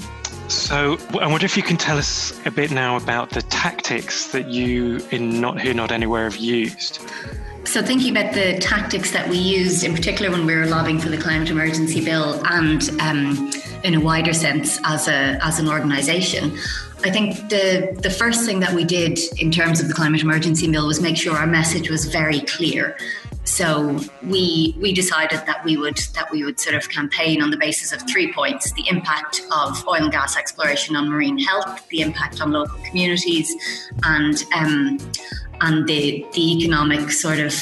So 0.48 0.98
I 1.20 1.26
wonder 1.26 1.44
if 1.44 1.56
you 1.56 1.62
can 1.62 1.76
tell 1.76 1.98
us 1.98 2.32
a 2.46 2.50
bit 2.50 2.70
now 2.70 2.96
about 2.96 3.30
the 3.30 3.42
tactics 3.42 4.28
that 4.28 4.48
you 4.48 5.00
in 5.10 5.40
Not 5.40 5.60
Here 5.60 5.74
Not 5.74 5.90
Anywhere 5.90 6.24
have 6.24 6.36
used. 6.36 7.00
So, 7.64 7.82
thinking 7.82 8.16
about 8.16 8.32
the 8.32 8.58
tactics 8.60 9.10
that 9.10 9.28
we 9.28 9.38
used, 9.38 9.82
in 9.82 9.92
particular 9.92 10.30
when 10.30 10.46
we 10.46 10.54
were 10.54 10.66
lobbying 10.66 11.00
for 11.00 11.08
the 11.08 11.18
climate 11.18 11.50
emergency 11.50 12.04
bill, 12.04 12.40
and 12.46 12.88
um, 13.00 13.50
in 13.82 13.94
a 13.94 14.00
wider 14.00 14.32
sense 14.32 14.78
as 14.84 15.08
a 15.08 15.36
as 15.42 15.58
an 15.58 15.68
organisation, 15.68 16.56
I 17.06 17.10
think 17.10 17.36
the 17.48 17.96
the 18.02 18.10
first 18.10 18.44
thing 18.44 18.58
that 18.60 18.74
we 18.74 18.84
did 18.84 19.20
in 19.38 19.52
terms 19.52 19.80
of 19.80 19.86
the 19.86 19.94
climate 19.94 20.22
emergency 20.22 20.68
bill 20.68 20.88
was 20.88 21.00
make 21.00 21.16
sure 21.16 21.36
our 21.36 21.46
message 21.46 21.88
was 21.88 22.06
very 22.06 22.40
clear. 22.40 22.96
So 23.44 24.00
we 24.24 24.74
we 24.80 24.92
decided 24.92 25.38
that 25.46 25.64
we 25.64 25.76
would 25.76 25.98
that 26.14 26.32
we 26.32 26.42
would 26.44 26.58
sort 26.58 26.74
of 26.74 26.88
campaign 26.88 27.40
on 27.42 27.50
the 27.52 27.56
basis 27.56 27.92
of 27.92 28.02
three 28.10 28.32
points: 28.32 28.72
the 28.72 28.88
impact 28.88 29.40
of 29.52 29.86
oil 29.86 30.02
and 30.02 30.10
gas 30.10 30.36
exploration 30.36 30.96
on 30.96 31.08
marine 31.08 31.38
health, 31.38 31.86
the 31.90 32.00
impact 32.00 32.40
on 32.40 32.50
local 32.50 32.78
communities, 32.88 33.54
and 34.02 34.42
um, 34.52 34.98
and 35.60 35.86
the 35.86 36.26
the 36.32 36.58
economic 36.58 37.12
sort 37.12 37.38
of 37.38 37.54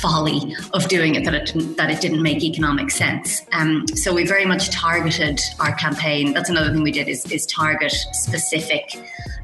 folly 0.00 0.54
of 0.72 0.88
doing 0.88 1.14
it 1.14 1.24
that 1.24 1.34
it 1.34 1.46
didn't, 1.46 1.76
that 1.76 1.90
it 1.90 2.00
didn't 2.00 2.22
make 2.22 2.42
economic 2.42 2.90
sense. 2.90 3.46
Um, 3.52 3.86
so 3.88 4.14
we 4.14 4.26
very 4.26 4.46
much 4.46 4.70
targeted 4.70 5.40
our 5.58 5.74
campaign. 5.74 6.32
That's 6.32 6.50
another 6.50 6.72
thing 6.72 6.82
we 6.82 6.92
did 6.92 7.08
is, 7.08 7.30
is 7.30 7.46
target 7.46 7.92
specific 7.92 8.98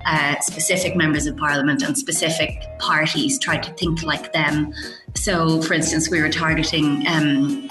uh, 0.07 0.39
specific 0.41 0.95
members 0.95 1.27
of 1.27 1.37
parliament 1.37 1.83
and 1.83 1.99
specific 1.99 2.63
parties. 2.79 3.41
Tried 3.41 3.65
to 3.65 3.73
think 3.73 4.05
like 4.05 4.33
them. 4.33 4.73
So, 5.15 5.61
for 5.63 5.75
instance, 5.75 6.09
we 6.11 6.23
were 6.23 6.31
targeting. 6.31 7.05
Um, 7.09 7.69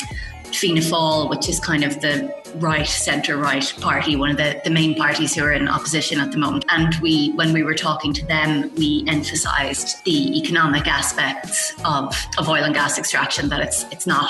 Fianna 0.56 0.82
Fáil, 0.82 1.30
which 1.30 1.50
is 1.50 1.60
kind 1.60 1.84
of 1.84 2.00
the 2.02 2.34
right, 2.60 2.88
centre 2.88 3.38
right 3.38 3.74
party, 3.82 4.16
one 4.16 4.32
of 4.32 4.38
the, 4.38 4.62
the 4.64 4.70
main 4.70 4.96
parties 4.96 5.36
who 5.36 5.44
are 5.44 5.52
in 5.52 5.68
opposition 5.68 6.20
at 6.20 6.32
the 6.32 6.38
moment. 6.38 6.66
And 6.70 6.96
we, 6.96 7.32
when 7.34 7.54
we 7.54 7.64
were 7.64 7.74
talking 7.74 8.14
to 8.14 8.26
them, 8.26 8.74
we 8.76 9.04
emphasised 9.08 10.04
the 10.06 10.38
economic 10.38 10.88
aspects 10.88 11.74
of, 11.84 12.16
of 12.38 12.50
oil 12.50 12.64
and 12.64 12.74
gas 12.74 12.98
extraction, 12.98 13.50
that 13.50 13.62
it's 13.62 13.84
it's 13.92 14.08
not 14.08 14.30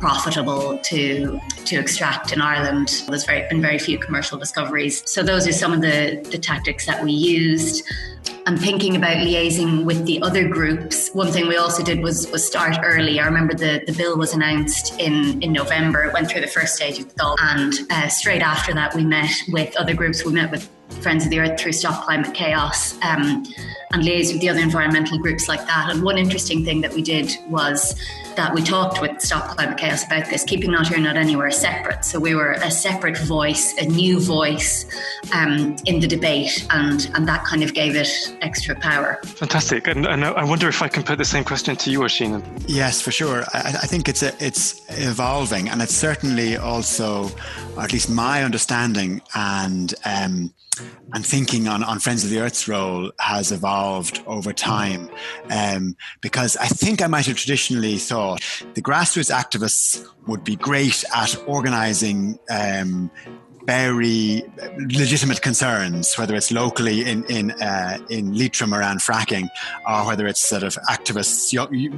profitable 0.00 0.78
to 0.78 1.40
to 1.64 1.76
extract 1.76 2.32
in 2.32 2.40
Ireland. 2.40 3.04
There's 3.08 3.24
very 3.24 3.48
been 3.48 3.60
very 3.60 3.78
few 3.78 3.98
commercial 3.98 4.38
discoveries. 4.38 5.08
So 5.10 5.22
those 5.22 5.46
are 5.46 5.52
some 5.52 5.72
of 5.72 5.80
the, 5.80 6.26
the 6.30 6.38
tactics 6.38 6.86
that 6.86 7.02
we 7.02 7.12
used 7.12 7.84
and 8.48 8.58
thinking 8.58 8.96
about 8.96 9.18
liaising 9.18 9.84
with 9.84 10.06
the 10.06 10.22
other 10.22 10.48
groups, 10.48 11.10
one 11.10 11.30
thing 11.30 11.48
we 11.48 11.56
also 11.56 11.82
did 11.82 12.02
was 12.02 12.30
was 12.30 12.46
start 12.46 12.76
early. 12.82 13.20
I 13.20 13.26
remember 13.26 13.52
the, 13.52 13.82
the 13.86 13.92
bill 13.92 14.16
was 14.16 14.32
announced 14.32 14.98
in, 14.98 15.42
in 15.42 15.52
November. 15.52 16.04
It 16.04 16.14
went 16.14 16.30
through 16.30 16.40
the 16.40 16.54
first 16.58 16.74
stage 16.74 16.98
of 16.98 17.08
the 17.08 17.14
Dáil, 17.14 17.36
and 17.40 17.57
uh, 17.90 18.08
straight 18.08 18.42
after 18.42 18.72
that, 18.74 18.94
we 18.94 19.04
met 19.04 19.30
with 19.48 19.76
other 19.76 19.94
groups. 19.94 20.24
We 20.24 20.32
met 20.32 20.50
with 20.50 20.68
Friends 21.02 21.24
of 21.24 21.30
the 21.30 21.38
Earth 21.40 21.60
through 21.60 21.72
Stop 21.72 22.04
Climate 22.04 22.34
Chaos 22.34 22.94
um, 23.02 23.44
and 23.92 24.02
liaised 24.02 24.32
with 24.32 24.40
the 24.40 24.48
other 24.48 24.60
environmental 24.60 25.18
groups 25.18 25.48
like 25.48 25.64
that. 25.66 25.90
And 25.90 26.02
one 26.02 26.18
interesting 26.18 26.64
thing 26.64 26.80
that 26.80 26.92
we 26.92 27.02
did 27.02 27.36
was 27.48 27.94
that 28.38 28.54
we 28.54 28.62
talked 28.62 29.00
with 29.00 29.20
Stop 29.20 29.56
Climate 29.56 29.76
Chaos 29.78 30.06
about 30.06 30.30
this, 30.30 30.44
keeping 30.44 30.70
Not 30.70 30.86
Here, 30.86 30.98
Not 30.98 31.16
Anywhere 31.16 31.50
separate. 31.50 32.04
So 32.04 32.20
we 32.20 32.36
were 32.36 32.52
a 32.52 32.70
separate 32.70 33.18
voice, 33.18 33.76
a 33.78 33.84
new 33.84 34.20
voice 34.20 34.86
um, 35.34 35.74
in 35.86 35.98
the 35.98 36.06
debate, 36.06 36.64
and, 36.70 37.10
and 37.14 37.26
that 37.26 37.44
kind 37.44 37.64
of 37.64 37.74
gave 37.74 37.96
it 37.96 38.08
extra 38.40 38.76
power. 38.76 39.18
Fantastic. 39.24 39.88
And, 39.88 40.06
and 40.06 40.24
I 40.24 40.44
wonder 40.44 40.68
if 40.68 40.82
I 40.82 40.88
can 40.88 41.02
put 41.02 41.18
the 41.18 41.24
same 41.24 41.42
question 41.42 41.74
to 41.74 41.90
you, 41.90 42.04
Oisin. 42.04 42.44
Yes, 42.68 43.00
for 43.00 43.10
sure. 43.10 43.42
I, 43.52 43.74
I 43.82 43.86
think 43.88 44.08
it's 44.08 44.22
a, 44.22 44.32
it's 44.38 44.86
evolving, 44.90 45.68
and 45.68 45.82
it's 45.82 45.96
certainly 45.96 46.56
also, 46.56 47.30
or 47.76 47.82
at 47.82 47.92
least 47.92 48.08
my 48.08 48.44
understanding 48.44 49.20
and 49.34 49.96
um, 50.04 50.54
and 51.12 51.24
thinking 51.24 51.68
on, 51.68 51.82
on 51.82 51.98
Friends 51.98 52.24
of 52.24 52.30
the 52.30 52.38
Earth's 52.38 52.68
role 52.68 53.10
has 53.18 53.50
evolved 53.50 54.22
over 54.26 54.52
time. 54.52 55.08
Um, 55.50 55.96
because 56.20 56.56
I 56.56 56.66
think 56.66 57.02
I 57.02 57.06
might 57.06 57.26
have 57.26 57.36
traditionally 57.36 57.96
thought 57.96 58.27
the 58.74 58.82
grassroots 58.82 59.32
activists 59.32 60.06
would 60.26 60.44
be 60.44 60.56
great 60.56 61.04
at 61.14 61.36
organizing 61.46 62.38
um, 62.50 63.10
very 63.68 64.42
legitimate 64.78 65.42
concerns, 65.42 66.16
whether 66.16 66.34
it's 66.34 66.50
locally 66.50 67.04
in 67.04 67.22
in 67.24 67.50
uh, 67.60 67.98
in 68.08 68.34
Leitrim 68.34 68.72
around 68.72 69.00
fracking, 69.00 69.46
or 69.86 70.06
whether 70.06 70.26
it's 70.26 70.40
sort 70.40 70.62
of 70.62 70.74
activists, 70.88 71.52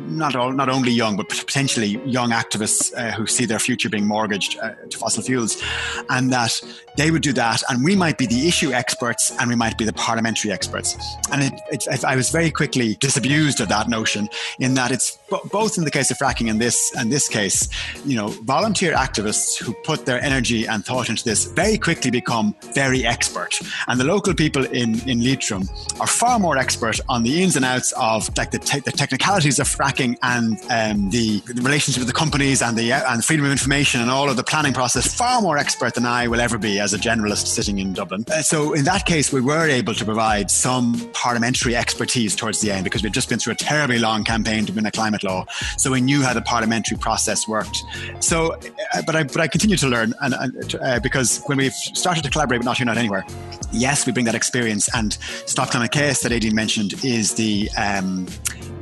not 0.09 0.35
all, 0.35 0.53
not 0.53 0.69
only 0.69 0.91
young, 0.91 1.17
but 1.17 1.29
potentially 1.29 2.01
young 2.05 2.31
activists 2.31 2.93
uh, 2.97 3.13
who 3.13 3.25
see 3.25 3.45
their 3.47 3.61
future 3.61 3.89
being 3.89 4.05
mortgaged 4.05 4.59
uh, 4.59 4.73
to 4.91 4.99
fossil 4.99 5.23
fuels, 5.23 5.63
and 6.09 6.33
that 6.33 6.61
they 6.97 7.13
would 7.13 7.23
do 7.23 7.33
that, 7.33 7.63
and 7.69 7.85
we 7.85 7.95
might 7.95 8.19
be 8.19 8.27
the 8.27 8.49
issue 8.49 8.73
experts, 8.73 9.33
and 9.39 9.49
we 9.49 9.55
might 9.55 9.79
be 9.79 9.85
the 9.85 9.93
parliamentary 9.93 10.51
experts. 10.51 10.97
And 11.31 11.45
it, 11.45 11.53
it, 11.71 12.05
I 12.05 12.17
was 12.17 12.31
very 12.31 12.51
quickly 12.51 12.97
disabused 12.97 13.61
of 13.61 13.69
that 13.69 13.89
notion, 13.89 14.29
in 14.59 14.75
that 14.75 14.91
it's 14.91 15.17
both 15.53 15.79
in 15.79 15.85
the 15.85 15.91
case 15.93 16.11
of 16.11 16.19
fracking 16.19 16.51
and 16.51 16.61
this 16.61 16.93
and 16.99 17.13
this 17.13 17.29
case, 17.29 17.69
you 18.05 18.17
know, 18.17 18.29
volunteer 18.57 18.93
activists 18.95 19.57
who 19.63 19.73
put 19.85 20.05
their 20.05 20.21
energy 20.21 20.67
and 20.67 20.85
thought 20.85 21.09
into 21.09 21.23
this 21.23 21.45
very 21.63 21.77
quickly 21.77 22.11
become 22.11 22.55
very 22.73 23.05
expert. 23.05 23.61
And 23.87 24.01
the 24.01 24.05
local 24.05 24.35
people 24.35 24.65
in, 24.65 24.99
in 25.07 25.23
Leitrim 25.23 25.69
are 26.01 26.07
far 26.07 26.39
more 26.39 26.57
expert 26.57 26.99
on 27.09 27.23
the 27.23 27.43
ins 27.43 27.55
and 27.55 27.67
outs 27.67 27.93
of 27.99 28.35
like 28.39 28.51
the, 28.51 28.59
te- 28.59 28.81
the 28.81 28.93
technicalities 28.93 29.59
of 29.59 29.67
fracking 29.69 30.17
and 30.23 30.59
um, 30.71 31.11
the, 31.11 31.41
the, 31.53 31.61
relationship 31.61 32.01
with 32.01 32.09
the 32.09 32.15
companies 32.15 32.63
and 32.63 32.79
the 32.79 32.93
and 32.93 33.23
freedom 33.23 33.45
of 33.45 33.53
information 33.53 34.01
and 34.01 34.11
all 34.11 34.31
of 34.31 34.37
the 34.37 34.43
planning 34.43 34.73
process, 34.73 35.15
far 35.15 35.43
more 35.43 35.59
expert 35.59 35.93
than 35.95 36.07
I 36.07 36.29
will 36.29 36.41
ever 36.41 36.57
be 36.57 36.81
as 36.81 36.95
a 36.95 36.99
generalist 36.99 37.47
sitting 37.47 37.79
in 37.79 37.93
Dublin. 37.93 38.25
Uh, 38.31 38.41
so 38.41 38.73
in 38.73 38.85
that 38.85 39.05
case, 39.05 39.31
we 39.31 39.43
were 39.43 39.69
able 39.69 39.95
to 39.95 40.05
provide 40.05 40.51
some 40.51 41.11
parliamentary 41.13 41.77
expertise 41.77 42.35
towards 42.35 42.61
the 42.63 42.71
end 42.71 42.85
because 42.85 43.03
we'd 43.03 43.13
just 43.13 43.29
been 43.29 43.39
through 43.39 43.53
a 43.53 43.57
terribly 43.57 43.99
long 43.99 44.25
campaign 44.25 44.65
to 44.65 44.73
win 44.73 44.87
a 44.87 44.91
climate 44.91 45.23
law. 45.23 45.45
So 45.77 45.91
we 45.91 46.01
knew 46.01 46.23
how 46.23 46.33
the 46.33 46.43
parliamentary 46.43 46.97
process 46.97 47.47
worked. 47.47 47.83
So, 48.21 48.55
uh, 48.95 49.03
but 49.05 49.15
I, 49.15 49.25
but 49.25 49.41
I 49.41 49.49
continue 49.49 49.77
to 49.77 49.89
learn 49.89 50.15
and, 50.23 50.35
and 50.35 50.75
uh, 50.83 51.01
because 51.01 51.43
when 51.51 51.59
we've 51.59 51.75
started 51.75 52.23
to 52.23 52.31
collaborate 52.31 52.61
with 52.61 52.65
Not 52.65 52.77
Here, 52.79 52.87
Not 52.87 52.97
Anywhere, 52.97 53.27
yes, 53.73 54.07
we 54.07 54.13
bring 54.13 54.25
that 54.27 54.37
experience. 54.37 54.89
And 54.95 55.13
Stop 55.47 55.71
Climate 55.71 55.91
Chaos 55.91 56.21
that 56.21 56.31
Aideen 56.31 56.53
mentioned 56.55 57.05
is 57.05 57.35
the 57.35 57.69
um, 57.77 58.29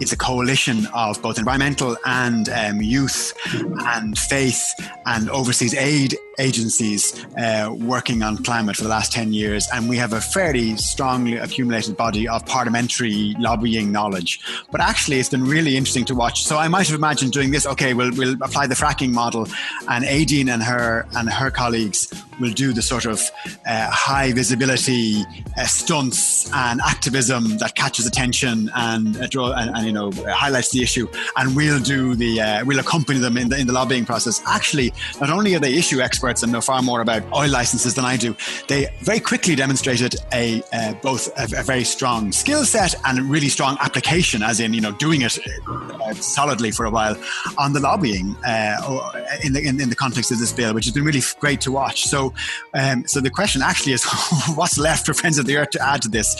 it's 0.01 0.13
a 0.13 0.17
coalition 0.17 0.87
of 0.95 1.21
both 1.23 1.39
environmental 1.39 1.97
and 2.07 2.49
um, 2.51 2.81
youth 2.81 3.33
and 3.53 4.19
faith 4.19 4.75
and 5.07 5.29
overseas 5.31 5.75
aid 5.75 6.17
agencies 6.39 7.25
uh, 7.37 7.75
working 7.81 8.23
on 8.23 8.37
climate 8.45 8.77
for 8.77 8.85
the 8.85 8.89
last 8.89 9.13
10 9.13 9.33
years, 9.33 9.69
and 9.73 9.89
we 9.89 9.97
have 9.97 10.13
a 10.13 10.21
fairly 10.21 10.77
strongly 10.77 11.37
accumulated 11.37 11.97
body 11.97 12.29
of 12.29 12.45
parliamentary 12.47 13.35
lobbying 13.39 13.91
knowledge. 13.91 14.41
But 14.71 14.81
actually, 14.81 15.19
it's 15.19 15.29
been 15.29 15.45
really 15.45 15.77
interesting 15.77 16.05
to 16.07 16.15
watch. 16.15 16.45
So 16.45 16.57
I 16.57 16.69
might 16.69 16.87
have 16.87 16.97
imagined 16.97 17.33
doing 17.33 17.51
this. 17.51 17.67
Okay, 17.67 17.95
we'll, 17.95 18.13
we'll 18.13 18.35
apply 18.35 18.67
the 18.67 18.75
fracking 18.75 19.13
model, 19.13 19.49
and 19.89 20.05
Aideen 20.05 20.49
and 20.53 20.63
her 20.63 21.07
and 21.17 21.29
her 21.29 21.51
colleagues 21.51 22.13
will 22.41 22.53
do 22.53 22.73
the 22.73 22.83
sort 22.83 23.05
of 23.05 23.21
uh, 23.67 23.91
high 23.91 24.33
visibility 24.33 25.23
uh, 25.57 25.65
stunts 25.65 26.51
and 26.53 26.81
activism 26.81 27.59
that 27.59 27.75
catches 27.75 28.07
attention 28.07 28.71
and, 28.77 29.17
uh, 29.17 29.27
draw, 29.27 29.53
and, 29.53 29.77
and, 29.77 29.88
you 29.89 29.95
know 29.95 30.11
highlights 30.45 30.71
the 30.71 30.83
issue. 30.83 31.07
And 31.37 31.57
we'll 31.57 31.81
do 31.81 32.15
the 32.15 32.41
uh, 32.41 32.65
we'll 32.65 32.79
accompany 32.79 33.19
them 33.19 33.37
in 33.37 33.49
the 33.49 33.59
in 33.59 33.67
the 33.67 33.73
lobbying 33.73 34.05
process. 34.05 34.43
Actually, 34.47 34.93
not 35.21 35.31
only 35.31 35.55
are 35.55 35.59
they 35.67 35.75
issue 35.75 36.01
experts 36.01 36.43
and 36.43 36.53
know 36.53 36.61
far 36.61 36.83
more 36.83 37.01
about 37.01 37.23
oil 37.33 37.51
licenses 37.51 37.95
than 37.95 38.05
I 38.05 38.17
do, 38.17 38.37
they 38.69 38.89
very 39.01 39.21
quickly 39.21 39.55
demonstrated 39.55 40.15
a 40.33 40.63
uh, 40.73 40.95
both 41.03 41.29
a, 41.39 41.45
a, 41.61 41.65
very 41.65 41.85
strong 41.85 42.33
skill 42.33 42.65
set 42.65 42.95
and 43.07 43.19
a 43.19 43.23
really 43.23 43.49
strong 43.49 43.77
application, 43.81 44.43
as 44.43 44.61
in 44.61 44.75
you 44.75 44.81
know 44.81 44.93
doing 44.93 45.23
it 45.23 45.39
uh, 45.69 46.15
solidly 46.15 46.71
for 46.71 46.85
a 46.85 46.91
while 46.91 47.17
on 47.57 47.73
the 47.73 47.81
lobbying 47.81 48.37
in 49.45 49.53
the 49.53 49.63
in, 49.65 49.81
in 49.81 49.89
the 49.89 49.97
context 49.97 50.31
of 50.31 50.39
this 50.39 50.53
bill, 50.53 50.75
which 50.75 50.85
has 50.85 50.95
been 50.95 51.05
really 51.05 51.23
great 51.41 51.61
to 51.63 51.73
watch. 51.73 52.05
So 52.05 52.35
um, 52.75 53.07
so 53.07 53.21
the 53.21 53.31
question 53.31 53.63
actually 53.63 53.93
is, 53.93 54.05
what's 54.55 54.79
left 54.79 55.07
for 55.07 55.15
Friends 55.15 55.39
of 55.39 55.47
the 55.47 55.57
Earth 55.57 55.71
to 55.71 55.83
add 55.83 56.03
to 56.03 56.09
this? 56.09 56.37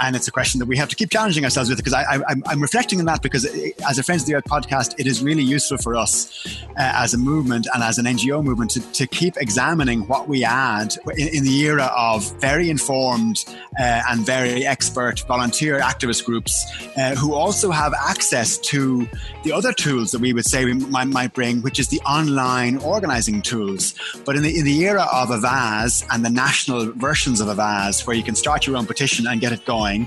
And 0.00 0.16
it's 0.16 0.28
a 0.28 0.32
question 0.32 0.58
that 0.60 0.66
we 0.66 0.76
have 0.76 0.88
to 0.88 0.96
keep 0.96 1.10
challenging 1.10 1.44
ourselves 1.44 1.68
with 1.68 1.78
because 1.78 1.92
I, 1.92 2.20
am 2.28 2.60
reflecting 2.60 2.77
on 2.78 3.06
that 3.06 3.22
because 3.22 3.44
as 3.88 3.98
a 3.98 4.04
Friends 4.04 4.22
of 4.22 4.28
the 4.28 4.34
Earth 4.36 4.44
podcast, 4.44 4.94
it 4.98 5.06
is 5.08 5.20
really 5.20 5.42
useful 5.42 5.78
for 5.78 5.96
us 5.96 6.62
uh, 6.70 6.74
as 6.76 7.12
a 7.12 7.18
movement 7.18 7.66
and 7.74 7.82
as 7.82 7.98
an 7.98 8.04
NGO 8.06 8.42
movement 8.42 8.70
to, 8.70 8.80
to 8.92 9.06
keep 9.08 9.36
examining 9.36 10.06
what 10.06 10.28
we 10.28 10.44
add 10.44 10.96
in, 11.16 11.28
in 11.28 11.44
the 11.44 11.58
era 11.64 11.90
of 11.96 12.32
very 12.40 12.70
informed 12.70 13.44
uh, 13.80 14.02
and 14.08 14.24
very 14.24 14.64
expert 14.64 15.20
volunteer 15.26 15.80
activist 15.80 16.24
groups 16.24 16.66
uh, 16.96 17.16
who 17.16 17.34
also 17.34 17.72
have 17.72 17.92
access 17.94 18.58
to 18.58 19.08
the 19.42 19.52
other 19.52 19.72
tools 19.72 20.12
that 20.12 20.20
we 20.20 20.32
would 20.32 20.46
say 20.46 20.64
we 20.64 20.74
might, 20.74 21.08
might 21.08 21.34
bring, 21.34 21.60
which 21.62 21.80
is 21.80 21.88
the 21.88 22.00
online 22.02 22.78
organizing 22.78 23.42
tools. 23.42 23.94
But 24.24 24.36
in 24.36 24.42
the 24.42 24.56
in 24.56 24.64
the 24.64 24.84
era 24.84 25.06
of 25.12 25.30
Avaaz 25.30 26.06
and 26.10 26.24
the 26.24 26.30
national 26.30 26.92
versions 26.92 27.40
of 27.40 27.48
Avaaz, 27.48 28.06
where 28.06 28.14
you 28.14 28.22
can 28.22 28.36
start 28.36 28.68
your 28.68 28.76
own 28.76 28.86
petition 28.86 29.26
and 29.26 29.40
get 29.40 29.52
it 29.52 29.64
going, 29.64 30.06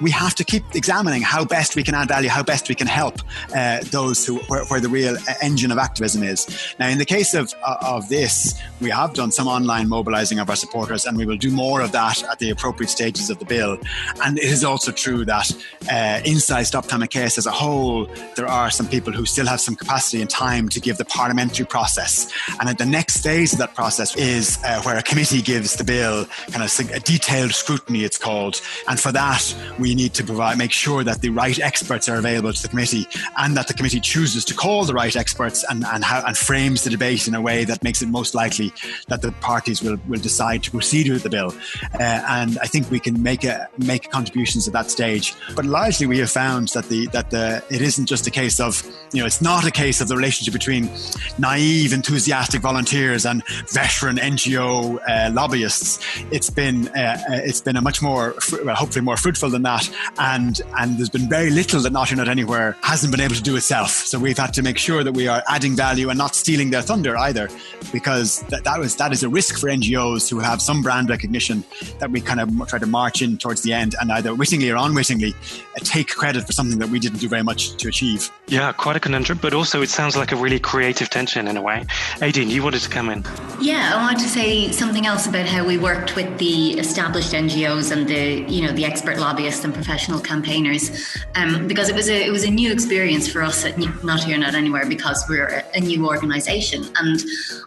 we 0.00 0.12
have 0.12 0.34
to 0.36 0.44
keep 0.44 0.62
examining 0.74 1.22
how 1.22 1.44
best 1.44 1.74
we 1.74 1.82
can 1.82 1.94
add 1.94 2.03
value, 2.08 2.28
how 2.28 2.42
best 2.42 2.68
we 2.68 2.74
can 2.74 2.86
help 2.86 3.20
uh, 3.54 3.80
those 3.90 4.26
who 4.26 4.38
where, 4.48 4.64
where, 4.66 4.80
the 4.80 4.88
real 4.88 5.16
engine 5.42 5.70
of 5.72 5.78
activism 5.78 6.22
is. 6.22 6.74
Now, 6.78 6.88
in 6.88 6.98
the 6.98 7.04
case 7.04 7.34
of 7.34 7.52
uh, 7.64 7.76
of 7.82 8.08
this, 8.08 8.60
we 8.80 8.90
have 8.90 9.14
done 9.14 9.32
some 9.32 9.48
online 9.48 9.88
mobilizing 9.88 10.38
of 10.38 10.50
our 10.50 10.56
supporters, 10.56 11.06
and 11.06 11.16
we 11.16 11.26
will 11.26 11.36
do 11.36 11.50
more 11.50 11.80
of 11.80 11.92
that 11.92 12.22
at 12.24 12.38
the 12.38 12.50
appropriate 12.50 12.90
stages 12.90 13.30
of 13.30 13.38
the 13.38 13.44
bill. 13.44 13.78
And 14.24 14.38
it 14.38 14.44
is 14.44 14.64
also 14.64 14.92
true 14.92 15.24
that 15.24 15.50
uh, 15.90 16.20
inside 16.24 16.64
Stop 16.64 16.88
Climate 16.88 17.10
Chaos 17.10 17.38
as 17.38 17.46
a 17.46 17.50
whole, 17.50 18.06
there 18.36 18.46
are 18.46 18.70
some 18.70 18.88
people 18.88 19.12
who 19.12 19.24
still 19.24 19.46
have 19.46 19.60
some 19.60 19.74
capacity 19.74 20.20
and 20.20 20.28
time 20.28 20.68
to 20.68 20.80
give 20.80 20.96
the 20.98 21.04
parliamentary 21.04 21.66
process. 21.66 22.30
And 22.60 22.68
at 22.68 22.78
the 22.78 22.86
next 22.86 23.14
stage 23.14 23.52
of 23.52 23.58
that 23.58 23.74
process 23.74 24.14
is 24.16 24.34
is 24.34 24.58
uh, 24.64 24.82
where 24.82 24.96
a 24.96 25.02
committee 25.02 25.42
gives 25.42 25.74
the 25.74 25.84
bill 25.84 26.26
kind 26.50 26.64
of 26.64 26.90
a 26.90 27.00
detailed 27.00 27.52
scrutiny, 27.52 28.04
it's 28.04 28.18
called. 28.18 28.60
And 28.88 28.98
for 28.98 29.12
that, 29.12 29.42
we 29.78 29.94
need 29.94 30.12
to 30.14 30.24
provide, 30.24 30.58
make 30.58 30.72
sure 30.72 31.04
that 31.04 31.20
the 31.20 31.30
right 31.30 31.58
experts 31.60 31.93
are 32.08 32.16
available 32.16 32.52
to 32.52 32.62
the 32.62 32.68
committee 32.68 33.06
and 33.38 33.56
that 33.56 33.68
the 33.68 33.74
committee 33.74 34.00
chooses 34.00 34.44
to 34.44 34.54
call 34.54 34.84
the 34.84 34.94
right 34.94 35.14
experts 35.16 35.64
and, 35.70 35.84
and, 35.86 36.04
how, 36.04 36.24
and 36.26 36.36
frames 36.36 36.84
the 36.84 36.90
debate 36.90 37.28
in 37.28 37.34
a 37.34 37.40
way 37.40 37.64
that 37.64 37.82
makes 37.82 38.02
it 38.02 38.08
most 38.08 38.34
likely 38.34 38.72
that 39.08 39.22
the 39.22 39.32
parties 39.40 39.82
will, 39.82 39.96
will 40.08 40.20
decide 40.20 40.62
to 40.62 40.70
proceed 40.70 41.10
with 41.10 41.22
the 41.22 41.30
bill. 41.30 41.54
Uh, 41.94 42.22
and 42.28 42.58
I 42.58 42.66
think 42.66 42.90
we 42.90 43.00
can 43.00 43.22
make 43.22 43.44
a, 43.44 43.68
make 43.78 44.10
contributions 44.10 44.66
at 44.66 44.72
that 44.72 44.90
stage. 44.90 45.34
But 45.54 45.64
largely, 45.64 46.06
we 46.06 46.18
have 46.18 46.30
found 46.30 46.68
that 46.68 46.88
the 46.88 47.06
that 47.08 47.30
the 47.30 47.62
it 47.70 47.80
isn't 47.80 48.06
just 48.06 48.26
a 48.26 48.30
case 48.30 48.60
of 48.60 48.82
you 49.12 49.20
know 49.20 49.26
it's 49.26 49.42
not 49.42 49.66
a 49.66 49.70
case 49.70 50.00
of 50.00 50.08
the 50.08 50.16
relationship 50.16 50.52
between 50.52 50.90
naive, 51.38 51.92
enthusiastic 51.92 52.60
volunteers 52.60 53.26
and 53.26 53.42
veteran 53.70 54.16
NGO 54.16 54.98
uh, 55.08 55.30
lobbyists, 55.32 55.98
it's 56.30 56.50
been 56.50 56.88
uh, 56.88 57.22
uh, 57.28 57.40
it's 57.44 57.60
been 57.60 57.76
a 57.76 57.80
much 57.80 58.02
more 58.02 58.34
well, 58.64 58.74
hopefully 58.74 59.04
more 59.04 59.16
fruitful 59.16 59.50
than 59.50 59.62
that, 59.62 59.88
and 60.18 60.60
and 60.78 60.98
there's 60.98 61.10
been 61.10 61.28
very 61.28 61.50
little 61.50 61.83
that 61.84 61.92
Not 61.92 62.14
Not 62.14 62.28
Anywhere 62.28 62.76
hasn't 62.82 63.10
been 63.10 63.20
able 63.20 63.34
to 63.34 63.42
do 63.42 63.56
itself. 63.56 63.90
So 63.90 64.18
we've 64.18 64.36
had 64.36 64.52
to 64.54 64.62
make 64.62 64.76
sure 64.76 65.04
that 65.04 65.12
we 65.12 65.28
are 65.28 65.42
adding 65.48 65.76
value 65.76 66.10
and 66.10 66.18
not 66.18 66.34
stealing 66.34 66.70
their 66.70 66.82
thunder 66.82 67.16
either, 67.16 67.48
because 67.92 68.40
that, 68.48 68.64
that 68.64 68.78
was 68.78 68.96
that 68.96 69.12
is 69.12 69.22
a 69.22 69.28
risk 69.28 69.58
for 69.58 69.68
NGOs 69.68 70.28
who 70.28 70.38
have 70.40 70.60
some 70.60 70.82
brand 70.82 71.08
recognition 71.08 71.64
that 72.00 72.10
we 72.10 72.20
kind 72.20 72.40
of 72.40 72.68
try 72.68 72.78
to 72.78 72.86
march 72.86 73.22
in 73.22 73.38
towards 73.38 73.62
the 73.62 73.72
end 73.72 73.94
and 74.00 74.10
either 74.12 74.34
wittingly 74.34 74.70
or 74.70 74.76
unwittingly 74.76 75.32
uh, 75.32 75.80
take 75.84 76.08
credit 76.08 76.46
for 76.46 76.52
something 76.52 76.78
that 76.78 76.88
we 76.88 76.98
didn't 76.98 77.18
do 77.18 77.28
very 77.28 77.42
much 77.42 77.76
to 77.76 77.88
achieve. 77.88 78.30
Yeah, 78.48 78.72
quite 78.72 78.96
a 78.96 79.00
conundrum, 79.00 79.38
but 79.40 79.54
also 79.54 79.82
it 79.82 79.88
sounds 79.88 80.16
like 80.16 80.32
a 80.32 80.36
really 80.36 80.58
creative 80.58 81.10
tension 81.10 81.48
in 81.48 81.56
a 81.56 81.62
way. 81.62 81.84
Aideen, 82.16 82.48
you 82.48 82.62
wanted 82.62 82.82
to 82.82 82.88
come 82.88 83.10
in. 83.10 83.24
Yeah, 83.60 83.92
I 83.94 84.02
wanted 84.02 84.20
to 84.20 84.28
say 84.28 84.70
something 84.72 85.06
else 85.06 85.26
about 85.26 85.46
how 85.46 85.64
we 85.66 85.78
worked 85.78 86.16
with 86.16 86.38
the 86.38 86.78
established 86.78 87.32
NGOs 87.32 87.92
and 87.92 88.08
the 88.08 88.44
you 88.52 88.66
know 88.66 88.72
the 88.72 88.84
expert 88.84 89.18
lobbyists 89.18 89.64
and 89.64 89.72
professional 89.74 90.20
campaigners, 90.20 91.16
um, 91.34 91.63
because 91.66 91.88
it 91.88 91.94
was 91.94 92.08
a 92.08 92.26
it 92.26 92.30
was 92.30 92.44
a 92.44 92.50
new 92.50 92.72
experience 92.72 93.28
for 93.28 93.42
us 93.42 93.64
at 93.64 93.78
Not 94.04 94.24
Here 94.24 94.38
Not 94.38 94.54
Anywhere 94.54 94.86
because 94.86 95.24
we're 95.28 95.64
a 95.74 95.80
new 95.80 96.06
organisation, 96.06 96.84
and 96.96 97.22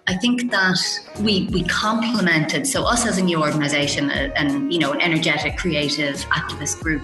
I 0.07 0.15
think 0.17 0.51
that 0.51 0.79
we 1.19 1.47
we 1.51 1.63
complemented 1.63 2.65
so 2.67 2.83
us 2.83 3.05
as 3.05 3.17
a 3.17 3.23
new 3.23 3.41
organisation 3.41 4.09
and 4.09 4.71
you 4.71 4.79
know 4.79 4.93
an 4.93 5.01
energetic, 5.01 5.57
creative, 5.57 6.15
activist 6.25 6.81
group, 6.81 7.03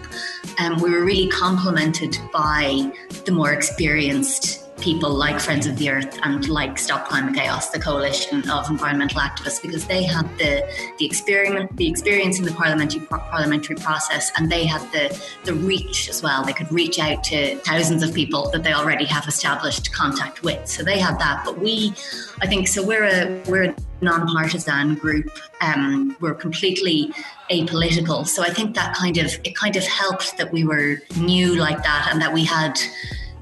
um, 0.59 0.81
we 0.81 0.89
were 0.89 1.03
really 1.03 1.29
complemented 1.29 2.17
by 2.31 2.91
the 3.25 3.31
more 3.31 3.51
experienced 3.51 4.62
people 4.83 5.09
like 5.09 5.39
Friends 5.39 5.65
of 5.65 5.77
the 5.77 5.89
Earth 5.89 6.19
and 6.23 6.49
like 6.49 6.77
Stop 6.77 7.07
Climate 7.07 7.33
Chaos, 7.33 7.69
the 7.69 7.79
coalition 7.79 8.49
of 8.49 8.69
environmental 8.69 9.21
activists, 9.21 9.61
because 9.61 9.87
they 9.87 10.03
had 10.03 10.27
the 10.37 10.53
the 10.99 11.05
experiment, 11.05 11.75
the 11.77 11.87
experience 11.87 12.37
in 12.37 12.43
the 12.43 12.51
parliamentary 12.51 13.05
parliamentary 13.07 13.77
process, 13.77 14.31
and 14.37 14.51
they 14.51 14.65
had 14.65 14.81
the 14.91 15.05
the 15.45 15.53
reach 15.53 16.09
as 16.09 16.21
well. 16.21 16.43
They 16.43 16.51
could 16.51 16.71
reach 16.71 16.99
out 16.99 17.23
to 17.25 17.55
thousands 17.59 18.03
of 18.03 18.13
people 18.13 18.51
that 18.51 18.63
they 18.63 18.73
already 18.73 19.05
have 19.05 19.25
established 19.25 19.93
contact 19.93 20.43
with. 20.43 20.67
So 20.67 20.83
they 20.83 20.99
had 20.99 21.17
that, 21.19 21.43
but 21.45 21.57
we, 21.59 21.93
I 22.41 22.47
think, 22.47 22.67
so 22.67 22.85
we're 22.85 23.05
a 23.05 23.41
we're 23.47 23.63
a 23.63 23.75
non-partisan 24.01 24.95
group. 24.95 25.31
Um, 25.61 26.17
we're 26.19 26.33
completely 26.33 27.09
apolitical. 27.49 28.27
So 28.27 28.43
I 28.43 28.49
think 28.49 28.75
that 28.75 28.93
kind 28.95 29.17
of 29.17 29.27
it 29.45 29.55
kind 29.55 29.77
of 29.77 29.85
helped 29.85 30.37
that 30.37 30.51
we 30.51 30.65
were 30.65 30.97
new 31.17 31.55
like 31.55 31.83
that, 31.83 32.09
and 32.11 32.21
that 32.21 32.33
we 32.33 32.43
had 32.43 32.77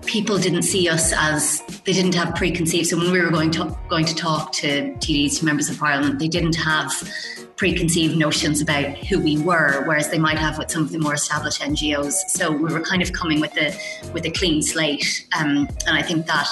people 0.06 0.38
didn't 0.38 0.64
see 0.64 0.90
us 0.90 1.14
as 1.16 1.62
they 1.86 1.94
didn't 1.94 2.16
have 2.16 2.36
preconceived. 2.36 2.88
So 2.88 2.98
when 2.98 3.12
we 3.12 3.22
were 3.22 3.30
going 3.30 3.52
to 3.52 3.78
going 3.88 4.06
to 4.06 4.16
talk 4.16 4.52
to 4.54 4.94
TDs, 4.96 5.40
to 5.40 5.46
members 5.46 5.70
of 5.70 5.78
parliament, 5.78 6.20
they 6.20 6.28
didn't 6.28 6.56
have 6.56 6.92
preconceived 7.56 8.18
notions 8.18 8.60
about 8.60 8.98
who 8.98 9.20
we 9.20 9.38
were, 9.38 9.84
whereas 9.86 10.10
they 10.10 10.18
might 10.18 10.40
have 10.40 10.58
with 10.58 10.72
some 10.72 10.82
of 10.82 10.92
the 10.92 10.98
more 10.98 11.14
established 11.14 11.62
NGOs. 11.62 12.14
So 12.30 12.52
we 12.52 12.74
were 12.74 12.82
kind 12.82 13.04
of 13.04 13.14
coming 13.14 13.40
with 13.40 13.56
a 13.58 13.74
with 14.14 14.26
a 14.26 14.32
clean 14.32 14.62
slate, 14.62 15.28
um, 15.38 15.70
and 15.86 15.96
I 15.96 16.02
think 16.02 16.26
that 16.26 16.48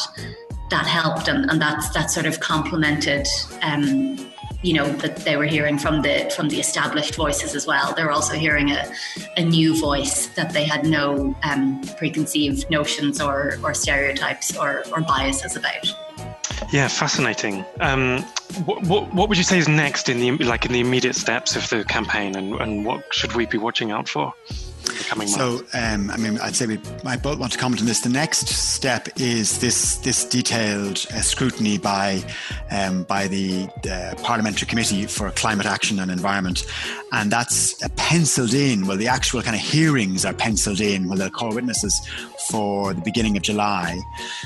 that 0.70 0.86
helped, 0.86 1.28
and, 1.28 1.50
and 1.50 1.60
that's 1.60 1.90
that 1.90 2.12
sort 2.12 2.26
of 2.26 2.40
complemented. 2.40 3.28
Um, 3.64 4.18
you 4.62 4.74
know 4.74 4.92
that 4.98 5.18
they 5.18 5.38
were 5.38 5.46
hearing 5.46 5.78
from 5.78 6.02
the 6.02 6.32
from 6.36 6.50
the 6.50 6.60
established 6.60 7.16
voices 7.16 7.56
as 7.56 7.66
well. 7.66 7.94
They're 7.94 8.12
also 8.12 8.34
hearing 8.34 8.72
a, 8.72 8.92
a 9.38 9.44
new 9.44 9.80
voice 9.80 10.28
that 10.28 10.52
they 10.54 10.66
had 10.66 10.86
no 10.86 11.36
um, 11.44 11.82
preconceived 11.98 12.70
notions 12.70 13.22
or, 13.22 13.58
or 13.64 13.74
stereotypes 13.74 14.58
or, 14.58 14.84
or 14.92 15.02
biases 15.02 15.56
about. 15.56 15.88
Yeah, 16.72 16.88
fascinating. 16.88 17.66
Um, 17.80 18.22
what, 18.66 18.84
what, 18.84 19.14
what 19.14 19.30
would 19.30 19.38
you 19.38 19.44
say 19.44 19.58
is 19.58 19.68
next 19.68 20.10
in 20.10 20.20
the 20.20 20.44
like 20.44 20.66
in 20.66 20.74
the 20.74 20.82
immediate 20.82 21.16
steps 21.16 21.56
of 21.56 21.70
the 21.70 21.86
campaign, 21.86 22.36
and, 22.36 22.54
and 22.56 22.86
what 22.86 23.14
should 23.14 23.36
we 23.36 23.46
be 23.46 23.58
watching 23.58 23.92
out 23.92 24.10
for? 24.10 24.34
Coming 25.10 25.28
so, 25.28 25.64
um, 25.74 26.12
I 26.12 26.18
mean, 26.18 26.38
I'd 26.40 26.56
say 26.56 26.68
we 26.68 26.80
might 27.04 27.24
both 27.24 27.40
want 27.40 27.52
to 27.54 27.58
comment 27.58 27.82
on 27.82 27.88
this. 27.88 28.02
The 28.02 28.10
next 28.10 28.48
step 28.48 29.10
is 29.18 29.60
this 29.60 29.98
this 29.98 30.24
detailed 30.24 31.04
uh, 31.12 31.22
scrutiny 31.22 31.80
by 31.80 32.24
um, 32.70 33.04
by 33.04 33.28
the 33.28 33.68
uh, 33.90 34.14
Parliamentary 34.22 34.68
Committee 34.68 35.08
for 35.08 35.32
Climate 35.32 35.66
Action 35.66 36.00
and 36.00 36.12
Environment, 36.12 36.64
and 37.12 37.32
that's 37.32 37.84
uh, 37.84 37.88
penciled 37.96 38.54
in. 38.54 38.86
Well, 38.86 38.98
the 38.98 39.08
actual 39.08 39.42
kind 39.42 39.56
of 39.56 39.62
hearings 39.62 40.26
are 40.26 40.34
penciled 40.34 40.80
in. 40.80 41.08
Well, 41.08 41.18
they'll 41.18 41.32
call 41.32 41.56
witnesses 41.56 42.00
for 42.50 42.94
the 42.94 43.02
beginning 43.02 43.36
of 43.36 43.44
July. 43.44 44.00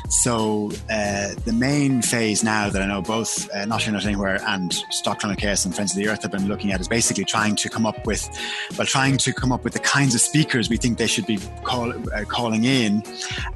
So 0.09 0.71
uh, 0.89 1.35
the 1.45 1.53
main 1.53 2.01
phase 2.01 2.43
now 2.43 2.69
that 2.69 2.81
I 2.81 2.85
know 2.85 3.01
both 3.01 3.49
uh, 3.53 3.65
Not 3.65 3.83
Here 3.83 3.93
Not 3.93 4.05
Anywhere 4.05 4.41
and 4.47 4.73
Climate 5.03 5.39
Chaos 5.39 5.65
and 5.65 5.75
Friends 5.75 5.91
of 5.91 5.97
the 5.97 6.07
Earth 6.07 6.21
have 6.23 6.31
been 6.31 6.47
looking 6.47 6.71
at 6.71 6.81
is 6.81 6.87
basically 6.87 7.25
trying 7.25 7.55
to 7.57 7.69
come 7.69 7.85
up 7.85 8.05
with, 8.05 8.29
well, 8.77 8.87
trying 8.87 9.17
to 9.17 9.33
come 9.33 9.51
up 9.51 9.63
with 9.63 9.73
the 9.73 9.79
kinds 9.79 10.15
of 10.15 10.21
speakers 10.21 10.52
speakers 10.53 10.69
we 10.69 10.77
think 10.77 10.99
they 10.99 11.07
should 11.07 11.25
be 11.25 11.39
call, 11.63 11.91
uh, 11.91 12.23
calling 12.25 12.63
in, 12.63 13.03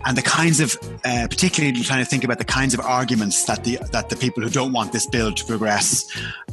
and 0.06 0.18
the 0.18 0.22
kinds 0.22 0.60
of, 0.60 0.76
uh, 1.06 1.28
particularly 1.30 1.80
trying 1.82 2.04
to 2.04 2.10
think 2.10 2.24
about 2.24 2.40
the 2.40 2.46
kinds 2.46 2.74
of 2.74 2.80
arguments 2.80 3.46
that 3.46 3.64
the 3.64 3.78
that 3.92 4.10
the 4.10 4.16
people 4.16 4.42
who 4.42 4.50
don't 4.50 4.74
want 4.74 4.92
this 4.92 5.06
bill 5.06 5.32
to 5.32 5.46
progress 5.46 6.06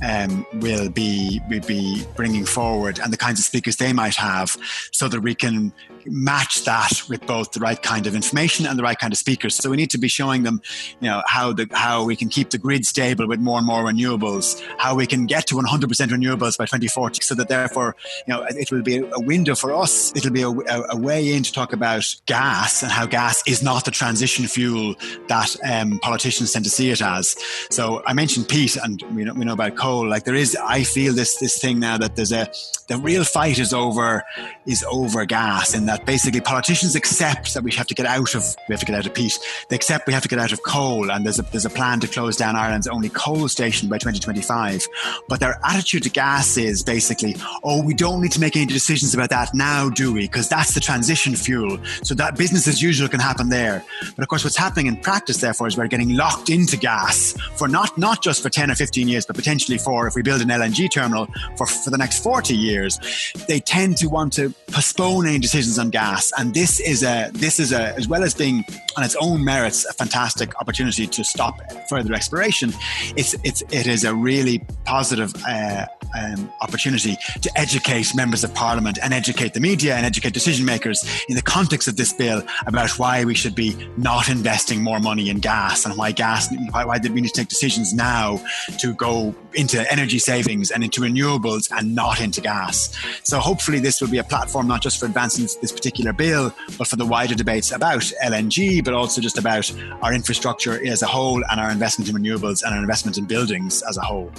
um, 0.03 0.45
will 0.61 0.91
be 0.91 1.41
will 1.49 1.67
be 1.67 2.05
bringing 2.15 2.45
forward, 2.45 2.99
and 3.03 3.11
the 3.11 3.17
kinds 3.17 3.39
of 3.41 3.45
speakers 3.47 3.77
they 3.77 3.93
might 3.93 4.17
have, 4.17 4.57
so 4.93 5.09
that 5.09 5.21
we 5.21 5.35
can 5.35 5.73
match 6.07 6.65
that 6.65 7.03
with 7.09 7.27
both 7.27 7.53
the 7.53 7.61
right 7.61 7.81
kind 7.83 8.07
of 8.07 8.15
information 8.15 8.67
and 8.67 8.79
the 8.79 8.83
right 8.83 8.99
kind 8.99 9.13
of 9.13 9.19
speakers. 9.19 9.55
So 9.55 9.71
we 9.71 9.77
need 9.77 9.91
to 9.91 9.99
be 9.99 10.09
showing 10.09 10.43
them, 10.43 10.61
you 11.01 11.09
know, 11.09 11.23
how 11.27 11.53
the 11.53 11.69
how 11.73 12.05
we 12.05 12.17
can 12.17 12.29
keep 12.29 12.51
the 12.51 12.59
grid 12.59 12.85
stable 12.85 13.27
with 13.27 13.41
more 13.41 13.59
and 13.59 13.67
more 13.67 13.85
renewables, 13.85 14.63
how 14.79 14.95
we 14.95 15.07
can 15.07 15.27
get 15.27 15.47
to 15.49 15.55
100% 15.57 15.65
renewables 15.65 16.59
by 16.59 16.65
2040, 16.65 17.23
so 17.23 17.35
that 17.35 17.49
therefore, 17.49 17.97
you 18.27 18.35
know, 18.35 18.45
it 18.49 18.71
will 18.71 18.83
be 18.83 18.99
a 18.99 19.21
window 19.21 19.55
for 19.55 19.73
us. 19.73 20.15
It'll 20.17 20.33
be 20.33 20.43
a, 20.43 20.49
a, 20.49 20.97
way 20.97 21.35
in 21.35 21.43
to 21.43 21.53
talk 21.53 21.73
about 21.73 22.05
gas 22.27 22.83
and 22.83 22.91
how 22.91 23.07
gas 23.07 23.43
is 23.47 23.63
not 23.63 23.85
the 23.85 23.91
transition 23.91 24.47
fuel 24.47 24.95
that 25.29 25.55
um, 25.65 25.99
politicians 26.01 26.53
tend 26.53 26.65
to 26.65 26.71
see 26.71 26.91
it 26.91 27.03
as. 27.03 27.37
So 27.71 28.03
I 28.07 28.13
mentioned 28.15 28.49
peat, 28.49 28.77
and 28.77 29.03
we 29.13 29.25
know, 29.25 29.35
we 29.35 29.45
know 29.45 29.53
about 29.53 29.77
coal. 29.77 30.09
Like 30.09 30.25
there 30.25 30.35
is, 30.35 30.57
I 30.57 30.83
feel 30.83 31.13
this 31.13 31.37
this 31.39 31.59
thing 31.59 31.79
now 31.79 31.99
that 31.99 32.17
there's 32.17 32.33
a 32.33 32.51
the 32.89 32.99
real 32.99 33.25
fight 33.25 33.59
is 33.59 33.73
over 33.73 34.25
is 34.67 34.85
over 34.91 35.25
gas 35.25 35.75
in 35.75 35.87
that 35.87 35.94
that 35.95 36.07
basically 36.07 36.41
politicians 36.41 36.97
accept 36.97 37.55
that 37.55 37.63
we 37.63 37.71
have 37.71 37.87
to 37.87 37.95
get 37.95 38.05
out 38.05 38.35
of 38.35 38.57
we 38.69 38.73
have 38.73 38.81
to 38.81 38.87
get 38.87 38.97
out 38.97 39.07
of 39.07 39.15
peat. 39.15 39.39
They 39.69 39.77
accept 39.77 40.07
we 40.09 40.13
have 40.13 40.23
to 40.23 40.29
get 40.29 40.41
out 40.41 40.53
of 40.53 40.63
coal, 40.65 41.11
and 41.11 41.25
there's 41.25 41.39
a 41.39 41.43
there's 41.43 41.65
a 41.65 41.71
plan 41.71 42.01
to 42.01 42.09
close 42.09 42.37
down 42.37 42.57
Ireland's 42.57 42.89
only 42.89 43.09
coal 43.09 43.47
station 43.49 43.89
by 43.89 43.99
2025. 43.99 44.89
But 45.29 45.39
their 45.39 45.61
attitude 45.65 46.03
to 46.03 46.11
gas 46.11 46.57
is 46.57 46.83
basically, 46.83 47.37
oh, 47.63 47.85
we 47.85 47.95
don't 47.95 48.21
need 48.21 48.33
to 48.33 48.41
make 48.41 48.57
any 48.57 48.67
decisions 48.67 49.15
about 49.15 49.31
that 49.31 49.55
now, 49.55 49.89
do 49.89 50.13
we? 50.13 50.23
Because 50.23 50.49
that's 50.49 50.75
the 50.75 50.81
transition 50.81 51.37
fuel. 51.37 51.79
So 52.03 52.15
that 52.15 52.37
business 52.37 52.67
as 52.67 52.83
usual 52.83 53.09
can 53.09 53.21
happen 53.21 53.49
there. 53.49 53.85
But 54.17 54.23
of 54.23 54.29
course, 54.29 54.43
what's 54.43 54.57
happening 54.57 54.87
in 54.87 54.97
practice, 54.97 55.37
therefore, 55.39 55.69
is 55.69 55.77
we're 55.77 55.87
getting 55.87 56.17
locked 56.17 56.51
into 56.51 56.77
gas 56.77 57.37
for 57.57 57.69
not 57.69 57.97
not 57.99 58.21
just 58.21 58.43
for 58.43 58.51
10 58.51 58.71
or 58.71 58.75
15 58.75 59.07
years, 59.07 59.27
but 59.27 59.37
potentially 59.37 59.79
for 59.79 60.09
if 60.09 60.17
we 60.17 60.23
build 60.23 60.43
an 60.43 60.49
LNG 60.49 60.91
terminal 60.91 61.29
for 61.57 61.67
for 61.67 61.91
the 61.91 61.99
next 61.99 62.23
40 62.25 62.57
years. 62.57 62.99
They 63.47 63.61
tend 63.61 63.97
to 63.99 64.09
want 64.09 64.33
to 64.35 64.53
postpone 64.73 65.27
any 65.27 65.39
decisions 65.39 65.79
on 65.85 65.91
gas. 65.91 66.33
And 66.39 66.55
this 66.55 66.81
is 66.81 67.03
a 67.03 67.31
this 67.33 67.61
is 67.61 67.73
a 67.73 67.95
as 67.97 68.09
well 68.09 68.23
as 68.23 68.35
being 68.35 68.65
on 68.97 69.05
its 69.05 69.17
own 69.21 69.45
merits 69.45 69.85
a 69.85 69.93
fantastic 69.93 70.59
opportunity 70.61 71.07
to 71.07 71.25
stop 71.25 71.55
further 71.89 72.15
exploration. 72.15 72.73
It's 73.17 73.35
it's 73.45 73.63
it 73.71 73.87
is 73.87 74.05
a 74.05 74.15
really 74.15 74.65
positive 74.85 75.33
uh, 75.47 75.87
um, 76.19 76.51
opportunity 76.61 77.17
to 77.43 77.51
educate 77.59 78.15
members 78.15 78.45
of 78.45 78.55
parliament 78.55 78.99
and 79.03 79.13
educate 79.13 79.53
the 79.53 79.61
media 79.61 79.97
and 79.97 80.07
educate 80.07 80.33
decision 80.33 80.65
makers 80.65 81.05
in 81.29 81.35
the 81.35 81.43
context 81.43 81.89
of 81.89 81.97
this 81.97 82.13
bill 82.13 82.43
about 82.67 82.91
why 82.99 83.25
we 83.25 83.35
should 83.35 83.55
be 83.55 83.75
not 83.97 84.29
investing 84.29 84.83
more 84.83 85.01
money 85.01 85.29
in 85.29 85.39
gas 85.39 85.85
and 85.85 85.97
why 85.97 86.13
gas 86.13 86.49
why, 86.71 86.85
why 86.85 86.99
we 87.03 87.21
need 87.21 87.29
to 87.29 87.41
take 87.41 87.49
decisions 87.49 87.93
now 87.93 88.41
to 88.79 88.95
go 88.95 89.35
into 89.55 89.79
energy 89.93 90.19
savings 90.19 90.71
and 90.71 90.85
into 90.85 91.01
renewables 91.01 91.71
and 91.77 91.95
not 91.95 92.21
into 92.21 92.41
gas. 92.41 92.95
So 93.23 93.39
hopefully 93.39 93.81
this 93.81 94.01
will 94.01 94.09
be 94.09 94.19
a 94.19 94.25
platform 94.25 94.69
not 94.69 94.83
just 94.83 94.99
for 94.99 95.07
advancing 95.07 95.49
this 95.61 95.73
particular 95.75 96.13
bill, 96.13 96.55
but 96.79 96.89
for 96.89 96.97
the 96.97 97.07
wider 97.07 97.35
debates 97.35 97.73
about 97.73 98.03
LNG, 98.23 98.85
but 98.85 98.95
also 98.95 99.21
just 99.21 99.39
about 99.39 99.71
our 100.03 100.15
infrastructure 100.15 100.85
as 100.87 101.03
a 101.03 101.07
whole 101.07 101.43
and 101.51 101.61
our 101.61 101.71
investment 101.71 102.09
in 102.09 102.17
renewables 102.17 102.63
and 102.63 102.75
our 102.75 102.81
investment 102.81 103.19
in 103.19 103.25
buildings 103.25 103.83
as 103.83 103.97
a 103.97 104.01
whole. 104.01 104.31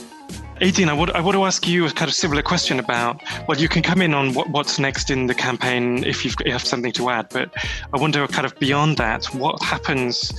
Aideen, 0.61 0.87
I 0.87 1.17
I 1.17 1.21
want 1.21 1.35
to 1.35 1.43
ask 1.43 1.67
you 1.67 1.85
a 1.85 1.91
kind 1.91 2.07
of 2.07 2.15
similar 2.15 2.41
question 2.41 2.79
about, 2.79 3.21
well, 3.47 3.57
you 3.57 3.67
can 3.67 3.81
come 3.81 4.01
in 4.01 4.13
on 4.13 4.33
what, 4.33 4.49
what's 4.49 4.79
next 4.79 5.11
in 5.11 5.27
the 5.27 5.35
campaign 5.35 6.03
if 6.05 6.23
you've, 6.23 6.35
you 6.45 6.53
have 6.53 6.63
something 6.65 6.93
to 6.93 7.09
add, 7.09 7.27
but 7.29 7.51
I 7.93 7.99
wonder 7.99 8.25
kind 8.27 8.45
of 8.45 8.57
beyond 8.57 8.97
that, 8.97 9.25
what 9.35 9.61
happens 9.61 10.33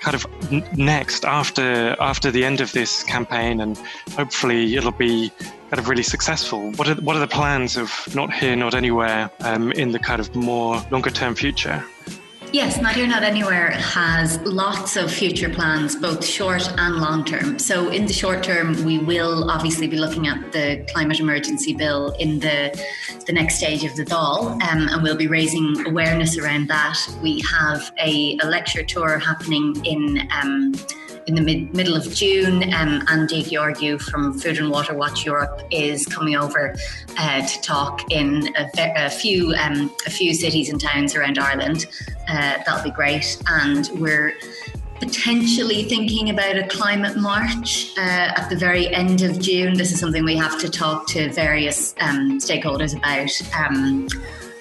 kind 0.00 0.14
of 0.14 0.78
next 0.78 1.24
after 1.24 1.96
after 2.00 2.30
the 2.30 2.44
end 2.44 2.60
of 2.60 2.70
this 2.72 3.02
campaign 3.02 3.60
and 3.60 3.76
hopefully 4.10 4.76
it'll 4.76 4.92
be 4.92 5.32
kind 5.70 5.78
of 5.78 5.88
really 5.88 6.02
successful 6.02 6.70
what 6.72 6.88
are, 6.88 6.94
what 6.96 7.16
are 7.16 7.20
the 7.20 7.26
plans 7.26 7.76
of 7.76 7.90
not 8.14 8.32
here 8.32 8.54
not 8.54 8.74
anywhere 8.74 9.30
um, 9.40 9.72
in 9.72 9.90
the 9.90 9.98
kind 9.98 10.20
of 10.20 10.34
more 10.34 10.80
longer 10.90 11.10
term 11.10 11.34
future 11.34 11.84
Yes, 12.52 12.80
Not 12.80 12.94
Here 12.94 13.08
Not 13.08 13.24
Anywhere 13.24 13.72
has 13.72 14.40
lots 14.42 14.96
of 14.96 15.12
future 15.12 15.50
plans, 15.50 15.96
both 15.96 16.24
short 16.24 16.66
and 16.78 16.96
long 16.96 17.24
term. 17.24 17.58
So, 17.58 17.88
in 17.88 18.06
the 18.06 18.12
short 18.12 18.44
term, 18.44 18.84
we 18.84 18.98
will 18.98 19.50
obviously 19.50 19.88
be 19.88 19.96
looking 19.96 20.28
at 20.28 20.52
the 20.52 20.86
climate 20.92 21.18
emergency 21.18 21.74
bill 21.74 22.12
in 22.12 22.38
the, 22.38 22.72
the 23.26 23.32
next 23.32 23.56
stage 23.56 23.82
of 23.82 23.96
the 23.96 24.04
Dáil, 24.04 24.62
um, 24.62 24.88
and 24.88 25.02
we'll 25.02 25.16
be 25.16 25.26
raising 25.26 25.86
awareness 25.86 26.38
around 26.38 26.68
that. 26.68 26.96
We 27.20 27.42
have 27.42 27.92
a, 27.98 28.38
a 28.40 28.46
lecture 28.46 28.84
tour 28.84 29.18
happening 29.18 29.84
in. 29.84 30.28
Um, 30.30 30.72
in 31.26 31.34
the 31.34 31.40
mid, 31.40 31.74
middle 31.74 31.96
of 31.96 32.12
June, 32.14 32.62
um, 32.74 33.02
Andy 33.08 33.42
Gheorghiu 33.42 34.00
from 34.00 34.38
Food 34.38 34.58
and 34.58 34.70
Water 34.70 34.94
Watch 34.94 35.24
Europe 35.24 35.60
is 35.70 36.06
coming 36.06 36.36
over 36.36 36.74
uh, 37.18 37.46
to 37.46 37.60
talk 37.62 38.12
in 38.12 38.48
a, 38.56 39.06
a 39.06 39.10
few 39.10 39.52
um, 39.54 39.94
a 40.06 40.10
few 40.10 40.34
cities 40.34 40.70
and 40.70 40.80
towns 40.80 41.14
around 41.14 41.38
Ireland. 41.38 41.86
Uh, 42.28 42.58
that'll 42.64 42.84
be 42.84 42.90
great, 42.90 43.42
and 43.48 43.90
we're 43.94 44.34
potentially 45.00 45.82
thinking 45.84 46.30
about 46.30 46.56
a 46.56 46.66
climate 46.68 47.16
march 47.16 47.92
uh, 47.98 48.00
at 48.00 48.48
the 48.48 48.56
very 48.56 48.88
end 48.94 49.22
of 49.22 49.38
June. 49.40 49.74
This 49.74 49.92
is 49.92 50.00
something 50.00 50.24
we 50.24 50.36
have 50.36 50.58
to 50.60 50.70
talk 50.70 51.06
to 51.08 51.30
various 51.32 51.94
um, 52.00 52.38
stakeholders 52.38 52.96
about. 52.96 53.30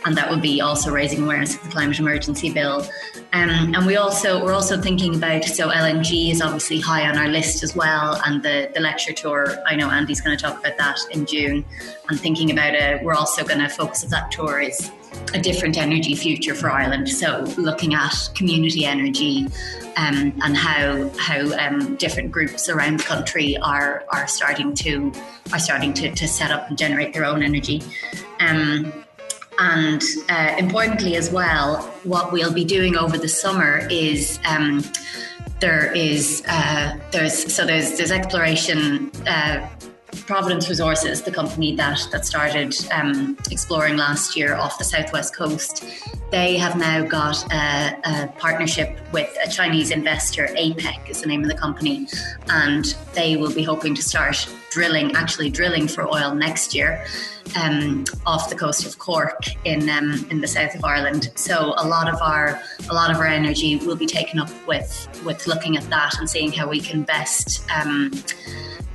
And 0.05 0.15
that 0.17 0.29
would 0.29 0.41
be 0.41 0.61
also 0.61 0.91
raising 0.91 1.23
awareness 1.23 1.55
of 1.55 1.63
the 1.63 1.69
climate 1.69 1.99
emergency 1.99 2.51
bill. 2.51 2.87
Um, 3.33 3.73
and 3.75 3.85
we 3.85 3.97
also 3.97 4.41
we're 4.43 4.53
also 4.53 4.79
thinking 4.79 5.15
about 5.15 5.43
so 5.43 5.69
LNG 5.69 6.31
is 6.31 6.41
obviously 6.41 6.79
high 6.79 7.09
on 7.09 7.17
our 7.17 7.27
list 7.27 7.63
as 7.63 7.75
well, 7.75 8.21
and 8.25 8.41
the 8.41 8.71
the 8.73 8.79
lecture 8.79 9.13
tour. 9.13 9.57
I 9.65 9.75
know 9.75 9.89
Andy's 9.89 10.21
going 10.21 10.37
to 10.37 10.41
talk 10.41 10.59
about 10.59 10.77
that 10.77 10.99
in 11.11 11.25
June. 11.25 11.65
And 12.07 12.19
thinking 12.19 12.51
about 12.51 12.75
it, 12.75 13.03
we're 13.03 13.15
also 13.15 13.43
going 13.43 13.59
to 13.59 13.67
focus 13.67 14.03
of 14.03 14.11
that 14.11 14.31
tour 14.31 14.59
is 14.59 14.91
a 15.33 15.39
different 15.39 15.77
energy 15.77 16.15
future 16.15 16.55
for 16.55 16.69
Ireland. 16.69 17.09
So 17.09 17.41
looking 17.57 17.93
at 17.93 18.29
community 18.35 18.85
energy 18.85 19.47
um, 19.97 20.33
and 20.43 20.55
how 20.55 21.09
how 21.17 21.41
um, 21.57 21.95
different 21.95 22.31
groups 22.31 22.69
around 22.69 22.99
the 22.99 23.03
country 23.03 23.57
are 23.57 24.05
are 24.09 24.27
starting 24.27 24.73
to 24.75 25.11
are 25.53 25.59
starting 25.59 25.93
to, 25.93 26.13
to 26.13 26.27
set 26.27 26.51
up 26.51 26.69
and 26.69 26.77
generate 26.77 27.13
their 27.13 27.25
own 27.25 27.43
energy. 27.43 27.81
Um, 28.39 29.04
and 29.59 30.01
uh, 30.29 30.55
importantly, 30.57 31.15
as 31.15 31.31
well, 31.31 31.81
what 32.03 32.31
we'll 32.31 32.53
be 32.53 32.65
doing 32.65 32.97
over 32.97 33.17
the 33.17 33.27
summer 33.27 33.87
is 33.89 34.39
um, 34.45 34.83
there 35.59 35.91
is 35.93 36.43
uh, 36.47 36.97
there's 37.11 37.53
so 37.53 37.65
there's 37.65 37.97
there's 37.97 38.11
exploration. 38.11 39.11
Uh, 39.27 39.67
Providence 40.27 40.69
Resources, 40.69 41.21
the 41.23 41.31
company 41.31 41.75
that 41.75 41.99
that 42.11 42.25
started 42.25 42.73
um, 42.91 43.37
exploring 43.51 43.97
last 43.97 44.35
year 44.37 44.55
off 44.55 44.77
the 44.77 44.83
southwest 44.83 45.35
coast, 45.35 45.83
they 46.31 46.57
have 46.57 46.77
now 46.77 47.05
got 47.05 47.43
a, 47.51 47.99
a, 48.05 48.27
partnership 48.39 48.97
with 49.11 49.29
a 49.45 49.49
Chinese 49.49 49.91
investor. 49.91 50.47
APEC 50.57 51.09
is 51.09 51.21
the 51.21 51.27
name 51.27 51.43
of 51.43 51.49
the 51.49 51.57
company, 51.57 52.07
and 52.47 52.95
they 53.13 53.35
will 53.35 53.53
be 53.53 53.61
hoping 53.61 53.93
to 53.93 54.01
start 54.01 54.47
drilling, 54.71 55.13
actually 55.15 55.49
drilling 55.49 55.87
for 55.87 56.07
oil 56.07 56.33
next 56.33 56.73
year 56.73 57.05
um, 57.55 58.05
off 58.25 58.49
the 58.49 58.55
coast 58.55 58.85
of 58.85 58.97
Cork 58.99 59.45
in 59.65 59.89
um, 59.89 60.25
in 60.29 60.41
the 60.41 60.47
south 60.47 60.75
of 60.75 60.83
Ireland. 60.83 61.31
So 61.35 61.73
a 61.77 61.87
lot 61.87 62.07
of 62.07 62.21
our 62.21 62.61
a 62.89 62.93
lot 62.93 63.11
of 63.11 63.17
our 63.17 63.27
energy 63.27 63.77
will 63.77 63.95
be 63.95 64.07
taken 64.07 64.39
up 64.39 64.49
with 64.67 65.07
with 65.25 65.47
looking 65.47 65.77
at 65.77 65.89
that 65.89 66.17
and 66.19 66.29
seeing 66.29 66.51
how 66.51 66.67
we 66.67 66.79
can 66.79 67.03
best. 67.03 67.65
Um, 67.69 68.11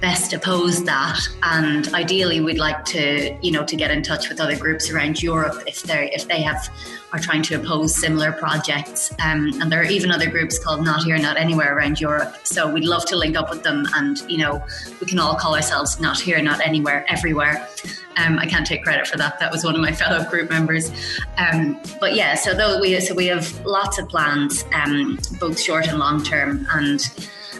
best 0.00 0.32
oppose 0.32 0.82
that 0.84 1.20
and 1.42 1.92
ideally 1.92 2.40
we'd 2.40 2.58
like 2.58 2.84
to 2.86 3.36
you 3.42 3.52
know 3.52 3.64
to 3.64 3.76
get 3.76 3.90
in 3.90 4.02
touch 4.02 4.28
with 4.30 4.40
other 4.40 4.56
groups 4.56 4.90
around 4.90 5.22
Europe 5.22 5.62
if 5.66 5.82
they 5.82 6.10
if 6.12 6.26
they 6.26 6.40
have 6.40 6.70
are 7.12 7.18
trying 7.18 7.42
to 7.42 7.54
oppose 7.54 7.94
similar 7.94 8.32
projects 8.32 9.12
um, 9.22 9.50
and 9.60 9.70
there 9.70 9.80
are 9.80 9.84
even 9.84 10.10
other 10.10 10.30
groups 10.30 10.58
called 10.58 10.82
not 10.82 11.02
here 11.02 11.18
not 11.18 11.36
anywhere 11.36 11.76
around 11.76 12.00
Europe 12.00 12.34
so 12.44 12.70
we'd 12.72 12.84
love 12.84 13.04
to 13.04 13.16
link 13.16 13.36
up 13.36 13.50
with 13.50 13.62
them 13.62 13.86
and 13.94 14.20
you 14.26 14.38
know 14.38 14.64
we 15.00 15.06
can 15.06 15.18
all 15.18 15.34
call 15.34 15.54
ourselves 15.54 16.00
not 16.00 16.18
here 16.18 16.40
not 16.40 16.60
anywhere 16.66 17.04
everywhere 17.08 17.68
um, 18.16 18.38
I 18.38 18.46
can't 18.46 18.66
take 18.66 18.82
credit 18.82 19.06
for 19.06 19.16
that. 19.18 19.38
That 19.40 19.50
was 19.52 19.64
one 19.64 19.74
of 19.74 19.80
my 19.80 19.92
fellow 20.02 20.28
group 20.28 20.50
members. 20.50 20.90
Um, 21.38 21.80
but 22.00 22.14
yeah 22.14 22.34
so 22.34 22.54
though 22.54 22.80
we 22.80 22.98
so 23.00 23.14
we 23.14 23.26
have 23.26 23.64
lots 23.64 23.98
of 23.98 24.08
plans 24.08 24.64
um, 24.74 25.18
both 25.38 25.60
short 25.60 25.88
and 25.88 25.98
long 25.98 26.22
term. 26.22 26.66
And 26.72 27.00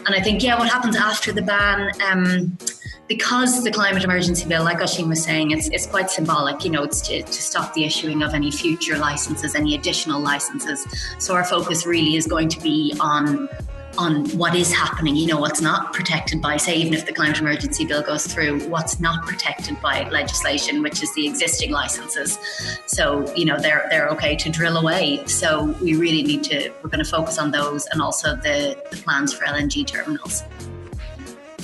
and 0.05 0.15
I 0.15 0.21
think, 0.21 0.41
yeah, 0.41 0.57
what 0.57 0.67
happens 0.67 0.95
after 0.95 1.31
the 1.31 1.41
ban, 1.41 1.91
um, 2.09 2.57
because 3.07 3.63
the 3.63 3.71
climate 3.71 4.03
emergency 4.03 4.47
bill, 4.47 4.63
like 4.63 4.79
Oisín 4.79 5.07
was 5.07 5.23
saying, 5.23 5.51
it's, 5.51 5.67
it's 5.69 5.85
quite 5.85 6.09
symbolic, 6.09 6.63
you 6.63 6.71
know, 6.71 6.81
it's 6.81 7.01
to, 7.01 7.21
to 7.21 7.33
stop 7.33 7.73
the 7.73 7.83
issuing 7.83 8.23
of 8.23 8.33
any 8.33 8.49
future 8.51 8.97
licenses, 8.97 9.53
any 9.53 9.75
additional 9.75 10.19
licenses. 10.19 10.87
So 11.19 11.35
our 11.35 11.43
focus 11.43 11.85
really 11.85 12.15
is 12.15 12.25
going 12.25 12.49
to 12.49 12.59
be 12.61 12.95
on 12.99 13.47
on 13.97 14.25
what 14.37 14.55
is 14.55 14.73
happening, 14.73 15.15
you 15.15 15.27
know, 15.27 15.39
what's 15.39 15.61
not 15.61 15.93
protected 15.93 16.41
by, 16.41 16.57
say, 16.57 16.75
even 16.75 16.93
if 16.93 17.05
the 17.05 17.13
climate 17.13 17.39
emergency 17.39 17.85
bill 17.85 18.01
goes 18.01 18.25
through, 18.25 18.67
what's 18.67 18.99
not 18.99 19.25
protected 19.25 19.79
by 19.81 20.07
legislation, 20.09 20.81
which 20.81 21.03
is 21.03 21.13
the 21.15 21.27
existing 21.27 21.71
licenses. 21.71 22.37
So, 22.85 23.33
you 23.35 23.45
know, 23.45 23.59
they're 23.59 23.87
they're 23.89 24.09
okay 24.09 24.35
to 24.37 24.49
drill 24.49 24.77
away. 24.77 25.25
So 25.25 25.75
we 25.81 25.95
really 25.95 26.23
need 26.23 26.43
to 26.45 26.71
we're 26.83 26.89
going 26.89 27.03
to 27.03 27.09
focus 27.09 27.37
on 27.37 27.51
those 27.51 27.85
and 27.87 28.01
also 28.01 28.35
the, 28.35 28.81
the 28.89 28.97
plans 28.97 29.33
for 29.33 29.45
LNG 29.45 29.85
terminals. 29.85 30.43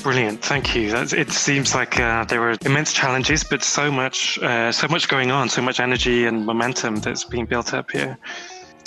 Brilliant, 0.03 0.43
thank 0.43 0.75
you. 0.75 0.91
That's, 0.91 1.11
it 1.11 1.31
seems 1.31 1.73
like 1.73 1.99
uh, 1.99 2.23
there 2.25 2.39
were 2.39 2.55
immense 2.63 2.93
challenges, 2.93 3.43
but 3.43 3.63
so 3.63 3.91
much, 3.91 4.37
uh, 4.39 4.71
so 4.71 4.87
much 4.87 5.07
going 5.07 5.31
on, 5.31 5.49
so 5.49 5.61
much 5.61 5.79
energy 5.79 6.25
and 6.25 6.45
momentum 6.45 6.97
that's 6.97 7.23
being 7.23 7.45
built 7.45 7.73
up 7.73 7.89
here 7.91 8.17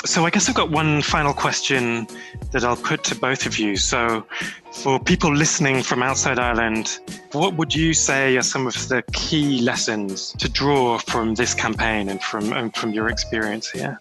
so 0.05 0.25
I 0.25 0.31
guess 0.31 0.49
I've 0.49 0.55
got 0.55 0.71
one 0.71 1.03
final 1.03 1.33
question 1.33 2.07
that 2.53 2.65
I'll 2.65 2.77
put 2.77 3.05
to 3.05 3.15
both 3.15 3.47
of 3.47 3.59
you. 3.59 3.77
So, 3.77 4.27
for 4.73 4.99
people 4.99 5.35
listening 5.35 5.83
from 5.83 6.03
outside 6.03 6.39
Ireland, 6.39 7.01
what 7.33 7.55
would 7.55 7.75
you 7.75 7.93
say 7.93 8.37
are 8.37 8.43
some 8.43 8.67
of 8.67 8.89
the 8.89 9.03
key 9.13 9.61
lessons 9.61 10.33
to 10.39 10.49
draw 10.49 10.99
from 10.99 11.35
this 11.35 11.55
campaign 11.55 12.09
and 12.09 12.23
from 12.23 12.53
and 12.53 12.75
from 12.75 12.93
your 12.93 13.09
experience 13.09 13.71
here? 13.71 14.01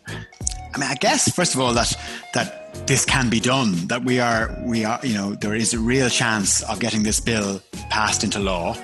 I 0.74 0.78
mean, 0.78 0.90
I 0.90 0.96
guess 0.96 1.30
first 1.32 1.56
of 1.56 1.62
all 1.62 1.74
that 1.74 1.94
that 2.34 2.88
this 2.88 3.04
can 3.04 3.30
be 3.30 3.40
done. 3.40 3.74
That 3.88 4.04
we 4.04 4.20
are 4.20 4.56
we 4.64 4.86
are 4.86 5.00
you 5.04 5.16
know 5.16 5.34
there 5.36 5.56
is 5.56 5.74
a 5.74 5.80
real 5.80 6.10
chance 6.10 6.62
of 6.64 6.80
getting 6.80 7.04
this 7.04 7.20
bill 7.20 7.62
passed 7.90 8.24
into 8.24 8.40
law, 8.40 8.78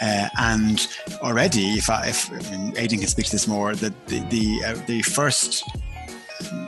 uh, 0.00 0.28
and 0.38 0.86
already 1.22 1.74
if 1.74 1.90
I, 1.90 2.08
if 2.08 2.30
I 2.30 2.56
mean, 2.56 2.72
Aideen 2.72 2.98
can 2.98 3.08
speak 3.08 3.26
to 3.26 3.32
this 3.32 3.46
more, 3.46 3.74
that 3.74 4.06
the 4.06 4.20
the, 4.30 4.64
uh, 4.64 4.86
the 4.86 5.02
first 5.02 5.62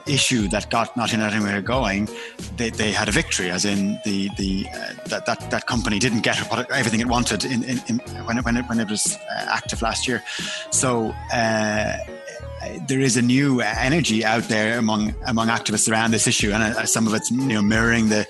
issue 0.07 0.49
that 0.49 0.71
got 0.71 0.97
Nothing 0.97 1.21
Anywhere 1.21 1.61
going, 1.61 2.09
they, 2.57 2.71
they 2.71 2.93
had 2.93 3.09
a 3.09 3.13
victory, 3.13 3.51
as 3.51 3.65
in 3.65 3.99
the 4.05 4.29
the 4.37 4.67
uh, 4.73 4.95
that, 5.07 5.27
that 5.27 5.51
that 5.51 5.67
company 5.67 5.99
didn't 5.99 6.21
get 6.21 6.39
what, 6.51 6.71
everything 6.71 7.01
it 7.01 7.09
wanted 7.09 7.45
in, 7.45 7.63
in, 7.65 7.81
in 7.89 7.99
when 8.25 8.39
it, 8.39 8.45
when 8.45 8.57
it 8.57 8.69
when 8.69 8.81
it 8.81 8.89
was 8.89 9.17
uh, 9.17 9.47
active 9.49 9.83
last 9.83 10.09
year. 10.09 10.23
So. 10.71 11.15
Uh, 11.33 11.97
there 12.87 13.01
is 13.01 13.17
a 13.17 13.23
new 13.23 13.61
energy 13.61 14.25
out 14.25 14.45
there 14.45 14.79
among 14.79 15.15
among 15.27 15.49
activists 15.49 15.91
around 15.91 16.11
this 16.11 16.27
issue, 16.27 16.51
and 16.53 16.63
uh, 16.63 16.87
some 16.87 17.07
of 17.07 17.15
it's 17.15 17.31
you 17.31 17.39
know 17.39 17.63
mirroring 17.63 18.09
the 18.09 18.27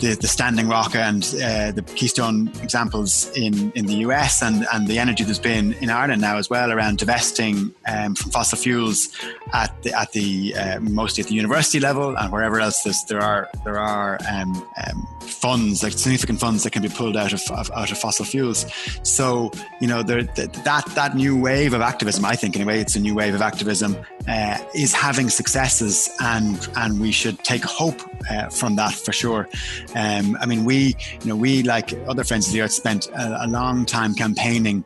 the, 0.00 0.14
the 0.20 0.28
Standing 0.28 0.68
Rock 0.68 0.94
and 0.94 1.24
uh, 1.42 1.72
the 1.72 1.82
Keystone 1.94 2.48
examples 2.62 3.30
in, 3.36 3.72
in 3.72 3.86
the 3.86 3.94
US, 4.06 4.42
and 4.42 4.66
and 4.72 4.86
the 4.86 4.98
energy 4.98 5.24
there's 5.24 5.38
been 5.38 5.72
in 5.74 5.90
Ireland 5.90 6.20
now 6.20 6.36
as 6.36 6.50
well 6.50 6.70
around 6.70 6.98
divesting 6.98 7.74
um, 7.86 8.14
from 8.14 8.30
fossil 8.30 8.58
fuels 8.58 9.08
at 9.52 9.82
the 9.82 9.98
at 9.98 10.12
the 10.12 10.54
uh, 10.54 10.80
mostly 10.80 11.22
at 11.22 11.28
the 11.28 11.34
university 11.34 11.80
level 11.80 12.16
and 12.16 12.32
wherever 12.32 12.60
else 12.60 12.82
there 13.08 13.20
are 13.20 13.48
there 13.64 13.78
are 13.78 14.18
um, 14.30 14.54
um, 14.86 15.06
funds 15.20 15.82
like 15.82 15.92
significant 15.92 16.38
funds 16.38 16.62
that 16.62 16.72
can 16.72 16.82
be 16.82 16.88
pulled 16.88 17.16
out 17.16 17.32
of, 17.32 17.40
of 17.52 17.70
out 17.72 17.90
of 17.90 17.98
fossil 17.98 18.24
fuels. 18.24 18.66
So 19.02 19.50
you 19.80 19.86
know 19.86 20.02
there, 20.02 20.24
that 20.24 20.86
that 20.94 21.16
new 21.16 21.40
wave 21.40 21.72
of 21.72 21.80
activism, 21.80 22.24
I 22.24 22.36
think 22.36 22.54
in 22.56 22.62
a 22.62 22.66
way, 22.66 22.80
it's 22.80 22.96
a 22.96 23.00
new 23.00 23.14
wave 23.14 23.34
of 23.34 23.40
activism 23.40 23.61
activism 23.62 23.96
uh, 24.28 24.58
is 24.74 24.92
having 24.92 25.28
successes, 25.30 26.08
and 26.20 26.68
and 26.76 27.00
we 27.00 27.12
should 27.12 27.38
take 27.44 27.64
hope 27.64 28.00
uh, 28.30 28.48
from 28.48 28.76
that 28.76 28.92
for 28.92 29.12
sure. 29.12 29.48
Um, 29.94 30.36
I 30.40 30.46
mean, 30.46 30.64
we 30.64 30.96
you 31.20 31.28
know 31.28 31.36
we 31.36 31.62
like 31.62 31.92
other 32.08 32.24
friends 32.24 32.48
of 32.48 32.52
the 32.52 32.62
earth 32.62 32.72
spent 32.72 33.08
a, 33.10 33.44
a 33.44 33.48
long 33.48 33.84
time 33.86 34.14
campaigning 34.14 34.84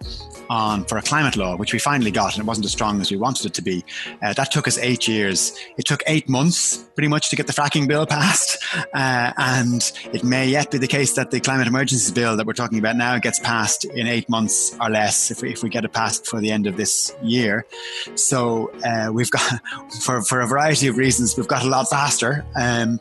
on 0.48 0.84
for 0.84 0.98
a 0.98 1.02
climate 1.02 1.36
law, 1.36 1.56
which 1.56 1.72
we 1.72 1.78
finally 1.78 2.10
got, 2.10 2.34
and 2.34 2.42
it 2.42 2.46
wasn't 2.46 2.64
as 2.64 2.72
strong 2.72 3.00
as 3.00 3.10
we 3.10 3.16
wanted 3.16 3.46
it 3.46 3.54
to 3.54 3.62
be. 3.62 3.84
Uh, 4.22 4.32
that 4.34 4.52
took 4.52 4.68
us 4.68 4.78
eight 4.78 5.08
years. 5.08 5.58
It 5.76 5.86
took 5.86 6.02
eight 6.06 6.28
months, 6.28 6.76
pretty 6.94 7.08
much, 7.08 7.30
to 7.30 7.36
get 7.36 7.46
the 7.46 7.52
fracking 7.52 7.88
bill 7.88 8.06
passed, 8.16 8.62
uh, 8.94 9.32
and 9.36 9.92
it 10.12 10.24
may 10.24 10.48
yet 10.48 10.70
be 10.70 10.78
the 10.78 10.86
case 10.86 11.14
that 11.14 11.30
the 11.30 11.40
climate 11.40 11.66
emergency 11.66 12.12
bill 12.12 12.36
that 12.36 12.46
we're 12.46 12.52
talking 12.52 12.78
about 12.78 12.96
now 12.96 13.18
gets 13.18 13.40
passed 13.40 13.84
in 13.84 14.06
eight 14.06 14.28
months 14.28 14.76
or 14.80 14.90
less 14.90 15.30
if 15.30 15.42
we, 15.42 15.52
if 15.52 15.62
we 15.62 15.68
get 15.68 15.84
it 15.84 15.92
passed 15.92 16.24
before 16.24 16.40
the 16.40 16.50
end 16.50 16.66
of 16.66 16.76
this 16.76 17.14
year. 17.22 17.66
So 18.14 18.65
uh, 18.84 19.10
we've 19.12 19.30
got, 19.30 19.60
for 20.02 20.22
for 20.22 20.40
a 20.40 20.46
variety 20.46 20.88
of 20.88 20.96
reasons, 20.96 21.36
we've 21.36 21.48
got 21.48 21.64
a 21.64 21.68
lot 21.68 21.88
faster, 21.88 22.44
um, 22.56 23.00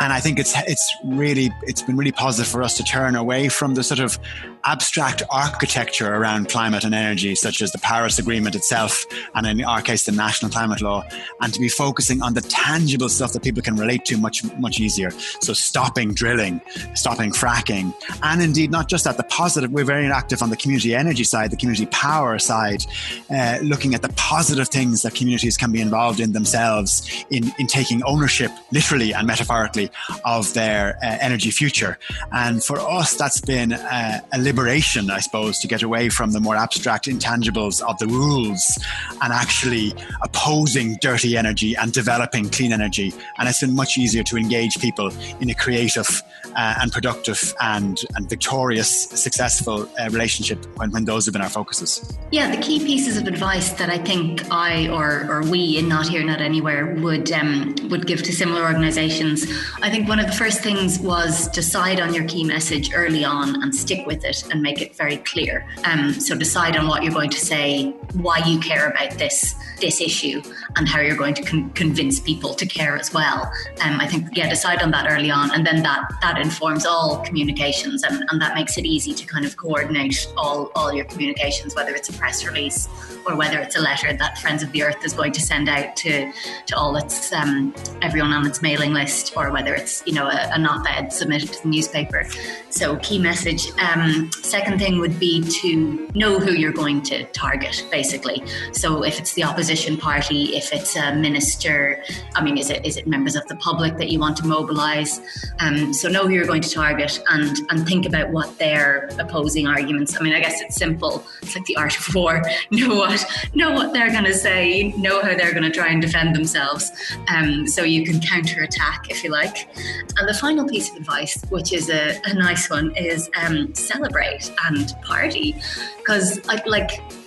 and 0.00 0.12
I 0.12 0.20
think 0.20 0.38
it's 0.38 0.54
it's 0.66 0.94
really 1.04 1.50
it's 1.62 1.82
been 1.82 1.96
really 1.96 2.12
positive 2.12 2.50
for 2.50 2.62
us 2.62 2.76
to 2.76 2.84
turn 2.84 3.16
away 3.16 3.48
from 3.48 3.74
the 3.74 3.82
sort 3.82 4.00
of 4.00 4.18
abstract 4.64 5.22
architecture 5.30 6.14
around 6.14 6.48
climate 6.48 6.84
and 6.84 6.94
energy, 6.94 7.34
such 7.34 7.62
as 7.62 7.72
the 7.72 7.78
Paris 7.78 8.18
Agreement 8.18 8.54
itself, 8.54 9.04
and 9.34 9.46
in 9.46 9.64
our 9.64 9.82
case, 9.82 10.06
the 10.06 10.12
National 10.12 10.50
Climate 10.50 10.80
Law, 10.80 11.04
and 11.40 11.52
to 11.52 11.60
be 11.60 11.68
focusing 11.68 12.22
on 12.22 12.34
the 12.34 12.40
tangible 12.40 13.08
stuff 13.08 13.32
that 13.32 13.42
people 13.42 13.62
can 13.62 13.76
relate 13.76 14.04
to 14.06 14.16
much, 14.16 14.44
much 14.58 14.80
easier. 14.80 15.10
So, 15.40 15.52
stopping 15.52 16.14
drilling, 16.14 16.60
stopping 16.94 17.30
fracking, 17.30 17.94
and 18.22 18.42
indeed, 18.42 18.70
not 18.70 18.88
just 18.88 19.04
that, 19.04 19.16
the 19.16 19.24
positive, 19.24 19.70
we're 19.70 19.84
very 19.84 20.06
active 20.06 20.42
on 20.42 20.50
the 20.50 20.56
community 20.56 20.94
energy 20.94 21.24
side, 21.24 21.50
the 21.50 21.56
community 21.56 21.86
power 21.86 22.38
side, 22.38 22.84
uh, 23.30 23.58
looking 23.62 23.94
at 23.94 24.02
the 24.02 24.08
positive 24.10 24.68
things 24.68 25.02
that 25.02 25.14
communities 25.14 25.56
can 25.56 25.72
be 25.72 25.80
involved 25.80 26.20
in 26.20 26.32
themselves 26.32 27.24
in, 27.30 27.52
in 27.58 27.66
taking 27.66 28.02
ownership, 28.04 28.50
literally 28.72 29.12
and 29.12 29.26
metaphorically, 29.26 29.90
of 30.24 30.52
their 30.54 30.96
uh, 31.02 31.18
energy 31.20 31.50
future. 31.50 31.98
And 32.32 32.62
for 32.62 32.78
us, 32.78 33.16
that's 33.16 33.40
been 33.40 33.72
uh, 33.72 34.20
a 34.32 34.38
liberation, 34.54 35.10
I 35.10 35.18
suppose, 35.18 35.58
to 35.58 35.66
get 35.66 35.82
away 35.82 36.08
from 36.08 36.30
the 36.30 36.38
more 36.38 36.54
abstract 36.54 37.06
intangibles 37.06 37.82
of 37.82 37.98
the 37.98 38.06
rules 38.06 38.78
and 39.20 39.32
actually 39.32 39.92
opposing 40.22 40.96
dirty 41.00 41.36
energy 41.36 41.74
and 41.74 41.92
developing 41.92 42.48
clean 42.50 42.72
energy. 42.72 43.12
And 43.36 43.48
it's 43.48 43.60
been 43.60 43.74
much 43.74 43.98
easier 43.98 44.22
to 44.22 44.36
engage 44.36 44.78
people 44.78 45.10
in 45.40 45.50
a 45.50 45.54
creative 45.54 46.22
uh, 46.54 46.74
and 46.80 46.92
productive 46.92 47.52
and, 47.60 47.98
and 48.14 48.30
victorious, 48.30 49.08
successful 49.10 49.88
uh, 49.98 50.08
relationship 50.10 50.64
when, 50.76 50.92
when 50.92 51.04
those 51.04 51.26
have 51.26 51.32
been 51.32 51.42
our 51.42 51.48
focuses. 51.48 52.16
Yeah, 52.30 52.54
the 52.54 52.62
key 52.62 52.78
pieces 52.78 53.16
of 53.16 53.26
advice 53.26 53.70
that 53.70 53.90
I 53.90 53.98
think 53.98 54.48
I 54.52 54.86
or, 54.88 55.26
or 55.28 55.42
we 55.42 55.78
in 55.78 55.88
Not 55.88 56.06
Here, 56.06 56.22
Not 56.22 56.40
Anywhere 56.40 56.94
would 57.00 57.32
um, 57.32 57.74
would 57.90 58.06
give 58.06 58.22
to 58.22 58.32
similar 58.32 58.62
organisations. 58.62 59.46
I 59.82 59.90
think 59.90 60.08
one 60.08 60.20
of 60.20 60.26
the 60.26 60.32
first 60.32 60.60
things 60.60 61.00
was 61.00 61.48
decide 61.48 61.98
on 61.98 62.14
your 62.14 62.24
key 62.24 62.44
message 62.44 62.94
early 62.94 63.24
on 63.24 63.60
and 63.62 63.74
stick 63.74 64.06
with 64.06 64.24
it 64.24 64.43
and 64.50 64.62
make 64.62 64.80
it 64.80 64.96
very 64.96 65.18
clear. 65.18 65.66
Um, 65.84 66.12
so 66.12 66.36
decide 66.36 66.76
on 66.76 66.86
what 66.88 67.02
you're 67.02 67.12
going 67.12 67.30
to 67.30 67.40
say, 67.40 67.90
why 68.14 68.38
you 68.46 68.58
care 68.60 68.88
about 68.88 69.18
this 69.18 69.54
this 69.80 70.00
issue, 70.00 70.40
and 70.76 70.88
how 70.88 71.00
you're 71.00 71.16
going 71.16 71.34
to 71.34 71.42
con- 71.42 71.70
convince 71.70 72.20
people 72.20 72.54
to 72.54 72.66
care 72.66 72.96
as 72.96 73.12
well. 73.12 73.50
Um, 73.82 74.00
I 74.00 74.06
think 74.06 74.28
yeah, 74.36 74.48
decide 74.48 74.82
on 74.82 74.90
that 74.92 75.10
early 75.10 75.30
on, 75.30 75.52
and 75.52 75.66
then 75.66 75.82
that 75.82 76.12
that 76.22 76.38
informs 76.38 76.86
all 76.86 77.18
communications, 77.24 78.02
and, 78.02 78.24
and 78.30 78.40
that 78.40 78.54
makes 78.54 78.78
it 78.78 78.86
easy 78.86 79.12
to 79.14 79.26
kind 79.26 79.44
of 79.44 79.56
coordinate 79.56 80.28
all 80.36 80.70
all 80.74 80.92
your 80.92 81.04
communications, 81.06 81.74
whether 81.74 81.94
it's 81.94 82.08
a 82.08 82.12
press 82.12 82.44
release 82.46 82.88
or 83.26 83.36
whether 83.36 83.58
it's 83.58 83.76
a 83.76 83.80
letter 83.80 84.12
that 84.12 84.38
Friends 84.38 84.62
of 84.62 84.70
the 84.72 84.82
Earth 84.82 85.04
is 85.04 85.12
going 85.12 85.32
to 85.32 85.40
send 85.40 85.68
out 85.68 85.96
to 85.96 86.32
to 86.66 86.76
all 86.76 86.96
its 86.96 87.32
um, 87.32 87.74
everyone 88.02 88.32
on 88.32 88.46
its 88.46 88.62
mailing 88.62 88.92
list, 88.92 89.36
or 89.36 89.50
whether 89.50 89.74
it's 89.74 90.02
you 90.06 90.12
know 90.12 90.26
a, 90.26 90.50
a 90.54 90.74
op-ed 90.74 91.12
submitted 91.12 91.52
to 91.52 91.62
the 91.62 91.68
newspaper. 91.68 92.26
So 92.70 92.96
key 92.96 93.18
message. 93.18 93.70
Um, 93.78 94.30
second 94.42 94.78
thing 94.78 94.98
would 94.98 95.18
be 95.18 95.42
to 95.60 96.08
know 96.14 96.38
who 96.38 96.52
you're 96.52 96.72
going 96.72 97.02
to 97.02 97.24
target, 97.32 97.86
basically. 97.90 98.42
So 98.72 99.02
if 99.02 99.18
it's 99.18 99.34
the 99.34 99.44
opposition 99.44 99.96
party, 99.96 100.56
if 100.56 100.72
it's 100.72 100.96
a 100.96 101.14
minister, 101.14 102.02
I 102.34 102.42
mean, 102.42 102.58
is 102.58 102.70
it 102.70 102.84
is 102.84 102.96
it 102.96 103.06
members 103.06 103.36
of 103.36 103.46
the 103.48 103.56
public 103.56 103.96
that 103.98 104.10
you 104.10 104.18
want 104.18 104.36
to 104.38 104.46
mobilise? 104.46 105.20
Um, 105.60 105.92
so 105.92 106.08
know 106.08 106.26
who 106.26 106.34
you're 106.34 106.46
going 106.46 106.62
to 106.62 106.70
target 106.70 107.20
and 107.28 107.56
and 107.70 107.86
think 107.86 108.06
about 108.06 108.30
what 108.30 108.58
their 108.58 109.10
opposing 109.18 109.66
arguments. 109.66 110.16
I 110.18 110.22
mean, 110.22 110.34
I 110.34 110.40
guess 110.40 110.60
it's 110.60 110.76
simple. 110.76 111.24
It's 111.42 111.54
like 111.54 111.64
the 111.66 111.76
art 111.76 111.96
of 111.96 112.14
war. 112.14 112.42
Know 112.70 112.96
what 112.96 113.24
know 113.54 113.72
what 113.72 113.92
they're 113.92 114.10
going 114.10 114.24
to 114.24 114.34
say. 114.34 114.94
Know 114.96 115.22
how 115.22 115.34
they're 115.36 115.52
going 115.52 115.64
to 115.64 115.70
try 115.70 115.88
and 115.88 116.00
defend 116.00 116.34
themselves. 116.34 116.90
Um, 117.28 117.66
so 117.66 117.82
you 117.82 118.04
can 118.04 118.20
counter 118.20 118.62
attack 118.62 119.10
if 119.10 119.22
you 119.24 119.30
like. 119.30 119.68
And 120.16 120.28
the 120.28 120.34
final 120.34 120.66
piece 120.66 120.90
of 120.90 120.96
advice, 120.96 121.42
which 121.50 121.72
is 121.72 121.90
a, 121.90 122.20
a 122.24 122.34
nice 122.34 122.70
one, 122.70 122.94
is 122.96 123.30
um, 123.40 123.74
celebrate 123.74 124.23
and 124.66 124.94
party. 125.02 125.54
Because 125.98 126.44
like 126.46 126.66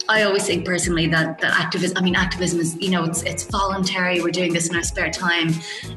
I 0.09 0.23
always 0.23 0.45
think 0.45 0.65
personally 0.65 1.07
that 1.07 1.39
that 1.39 1.59
activism. 1.59 1.97
I 1.97 2.01
mean, 2.01 2.15
activism 2.15 2.59
is 2.59 2.77
you 2.77 2.89
know 2.89 3.03
it's 3.03 3.23
it's 3.23 3.43
voluntary. 3.43 4.21
We're 4.21 4.31
doing 4.31 4.53
this 4.53 4.69
in 4.69 4.75
our 4.75 4.83
spare 4.83 5.11
time. 5.11 5.49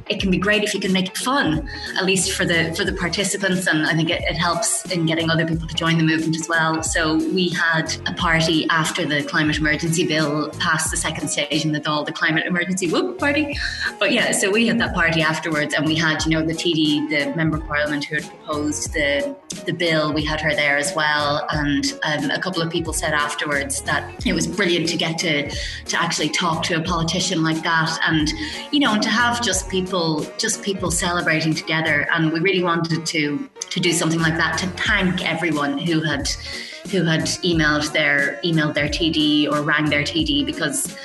It 0.09 0.21
can 0.21 0.31
be 0.31 0.39
great 0.39 0.65
if 0.65 0.75
you 0.75 0.81
can 0.81 0.93
make 0.93 1.09
it 1.09 1.17
fun, 1.17 1.69
at 1.97 2.05
least 2.05 2.33
for 2.33 2.45
the 2.45 2.75
for 2.75 2.85
the 2.85 2.93
participants, 2.93 3.67
and 3.67 3.87
I 3.87 3.95
think 3.95 4.11
it, 4.11 4.23
it 4.23 4.37
helps 4.37 4.91
in 4.91 5.07
getting 5.07 5.31
other 5.31 5.47
people 5.47 5.69
to 5.69 5.75
join 5.75 5.97
the 5.97 6.05
movement 6.05 6.37
as 6.37 6.49
well. 6.49 6.83
So 6.83 7.17
we 7.17 7.51
had 7.51 7.95
a 8.07 8.15
party 8.15 8.67
after 8.69 9.07
the 9.07 9.23
climate 9.23 9.59
emergency 9.59 10.07
bill 10.07 10.51
passed 10.59 10.91
the 10.91 10.97
second 10.97 11.29
stage 11.29 11.65
in 11.65 11.73
the 11.73 11.81
Dáil, 11.81 12.05
the 12.05 12.13
climate 12.13 12.47
emergency 12.47 12.91
whoop 12.91 13.19
party. 13.19 13.57
But 13.99 14.13
yeah, 14.13 14.33
so 14.33 14.51
we 14.51 14.67
had 14.67 14.79
that 14.81 14.95
party 14.95 15.23
afterwards, 15.23 15.75
and 15.75 15.87
we 15.87 15.95
had 15.95 16.25
you 16.25 16.33
know 16.33 16.45
the 16.45 16.55
TD, 16.55 17.09
the 17.11 17.37
member 17.37 17.59
of 17.59 17.67
parliament 17.67 18.05
who 18.05 18.17
had 18.17 18.25
proposed 18.25 18.93
the 18.93 19.37
the 19.67 19.73
bill. 19.73 20.13
We 20.13 20.25
had 20.25 20.41
her 20.41 20.55
there 20.55 20.77
as 20.77 20.95
well, 20.95 21.47
and 21.51 21.85
um, 22.03 22.31
a 22.31 22.41
couple 22.41 22.61
of 22.61 22.71
people 22.71 22.93
said 22.93 23.15
afterwards 23.15 23.83
that 23.83 24.00
that 24.01 24.27
it 24.27 24.33
was 24.33 24.47
brilliant 24.47 24.89
to 24.89 24.97
get 24.97 25.19
to 25.19 25.51
to 25.51 26.01
actually 26.01 26.31
talk 26.31 26.63
to 26.65 26.75
a 26.75 26.83
politician 26.83 27.43
like 27.43 27.63
that, 27.63 27.99
and 28.07 28.29
you 28.73 28.81
know, 28.81 28.95
and 28.95 29.03
to 29.03 29.11
have 29.11 29.43
just 29.43 29.69
people 29.69 30.27
just 30.39 30.63
people 30.63 30.91
celebrating 30.91 31.55
together. 31.55 32.09
And 32.13 32.33
we 32.33 32.41
really 32.41 32.63
wanted 32.63 33.07
to 33.07 33.51
to 33.71 33.81
do 33.81 33.93
something 33.93 34.21
like 34.21 34.37
that 34.37 34.59
to 34.59 34.67
thank 34.69 35.29
everyone 35.29 35.79
who 35.79 36.01
had 36.01 36.29
who 36.91 37.05
had 37.05 37.23
emailed 37.43 37.93
their 37.93 38.41
emailed 38.45 38.75
their 38.75 38.89
TD 38.89 39.51
or 39.51 39.63
rang 39.63 39.91
their 39.91 40.03
TD 40.03 40.45
because 40.45 40.97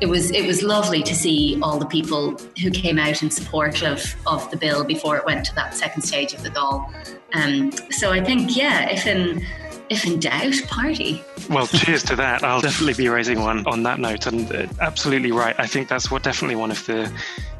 it 0.00 0.08
was 0.08 0.30
it 0.32 0.46
was 0.46 0.62
lovely 0.62 1.02
to 1.02 1.14
see 1.14 1.58
all 1.62 1.78
the 1.78 1.86
people 1.86 2.36
who 2.60 2.70
came 2.70 2.98
out 2.98 3.22
in 3.22 3.30
support 3.30 3.82
of 3.82 4.16
of 4.26 4.50
the 4.50 4.56
bill 4.56 4.84
before 4.84 5.16
it 5.16 5.24
went 5.24 5.44
to 5.46 5.54
that 5.54 5.74
second 5.74 6.02
stage 6.02 6.34
of 6.34 6.42
the 6.42 6.50
Dáil. 6.50 6.92
Um, 7.34 7.72
so 7.90 8.12
I 8.12 8.22
think 8.22 8.56
yeah, 8.56 8.90
if 8.90 9.06
in 9.06 9.46
if 9.92 10.06
in 10.06 10.18
doubt, 10.18 10.54
party. 10.68 11.22
Well, 11.50 11.66
cheers 11.66 12.02
to 12.04 12.16
that. 12.16 12.42
I'll 12.42 12.62
definitely 12.62 12.94
be 12.94 13.08
raising 13.08 13.40
one 13.40 13.66
on 13.66 13.82
that 13.82 14.00
note, 14.00 14.26
and 14.26 14.50
uh, 14.50 14.66
absolutely 14.80 15.32
right. 15.32 15.54
I 15.58 15.66
think 15.66 15.88
that's 15.88 16.10
what 16.10 16.22
definitely 16.22 16.56
one 16.56 16.70
of 16.70 16.84
the 16.86 17.12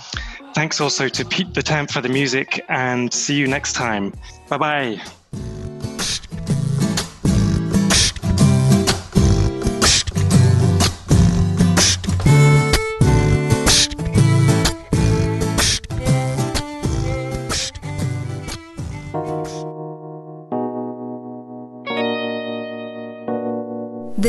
Thanks 0.53 0.81
also 0.81 1.07
to 1.07 1.25
Pete 1.25 1.53
the 1.53 1.63
Temp 1.63 1.91
for 1.91 2.01
the 2.01 2.09
music, 2.09 2.65
and 2.69 3.13
see 3.13 3.35
you 3.35 3.47
next 3.47 3.73
time. 3.73 4.13
Bye 4.49 4.57
bye. 4.57 4.99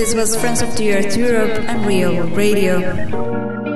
This 0.03 0.17
was 0.17 0.35
Friends 0.35 0.63
of 0.63 0.77
the 0.77 0.95
Earth 0.95 1.17
Europe 1.17 1.61
and 1.69 1.87
Real 1.87 2.27
Radio. 2.31 3.72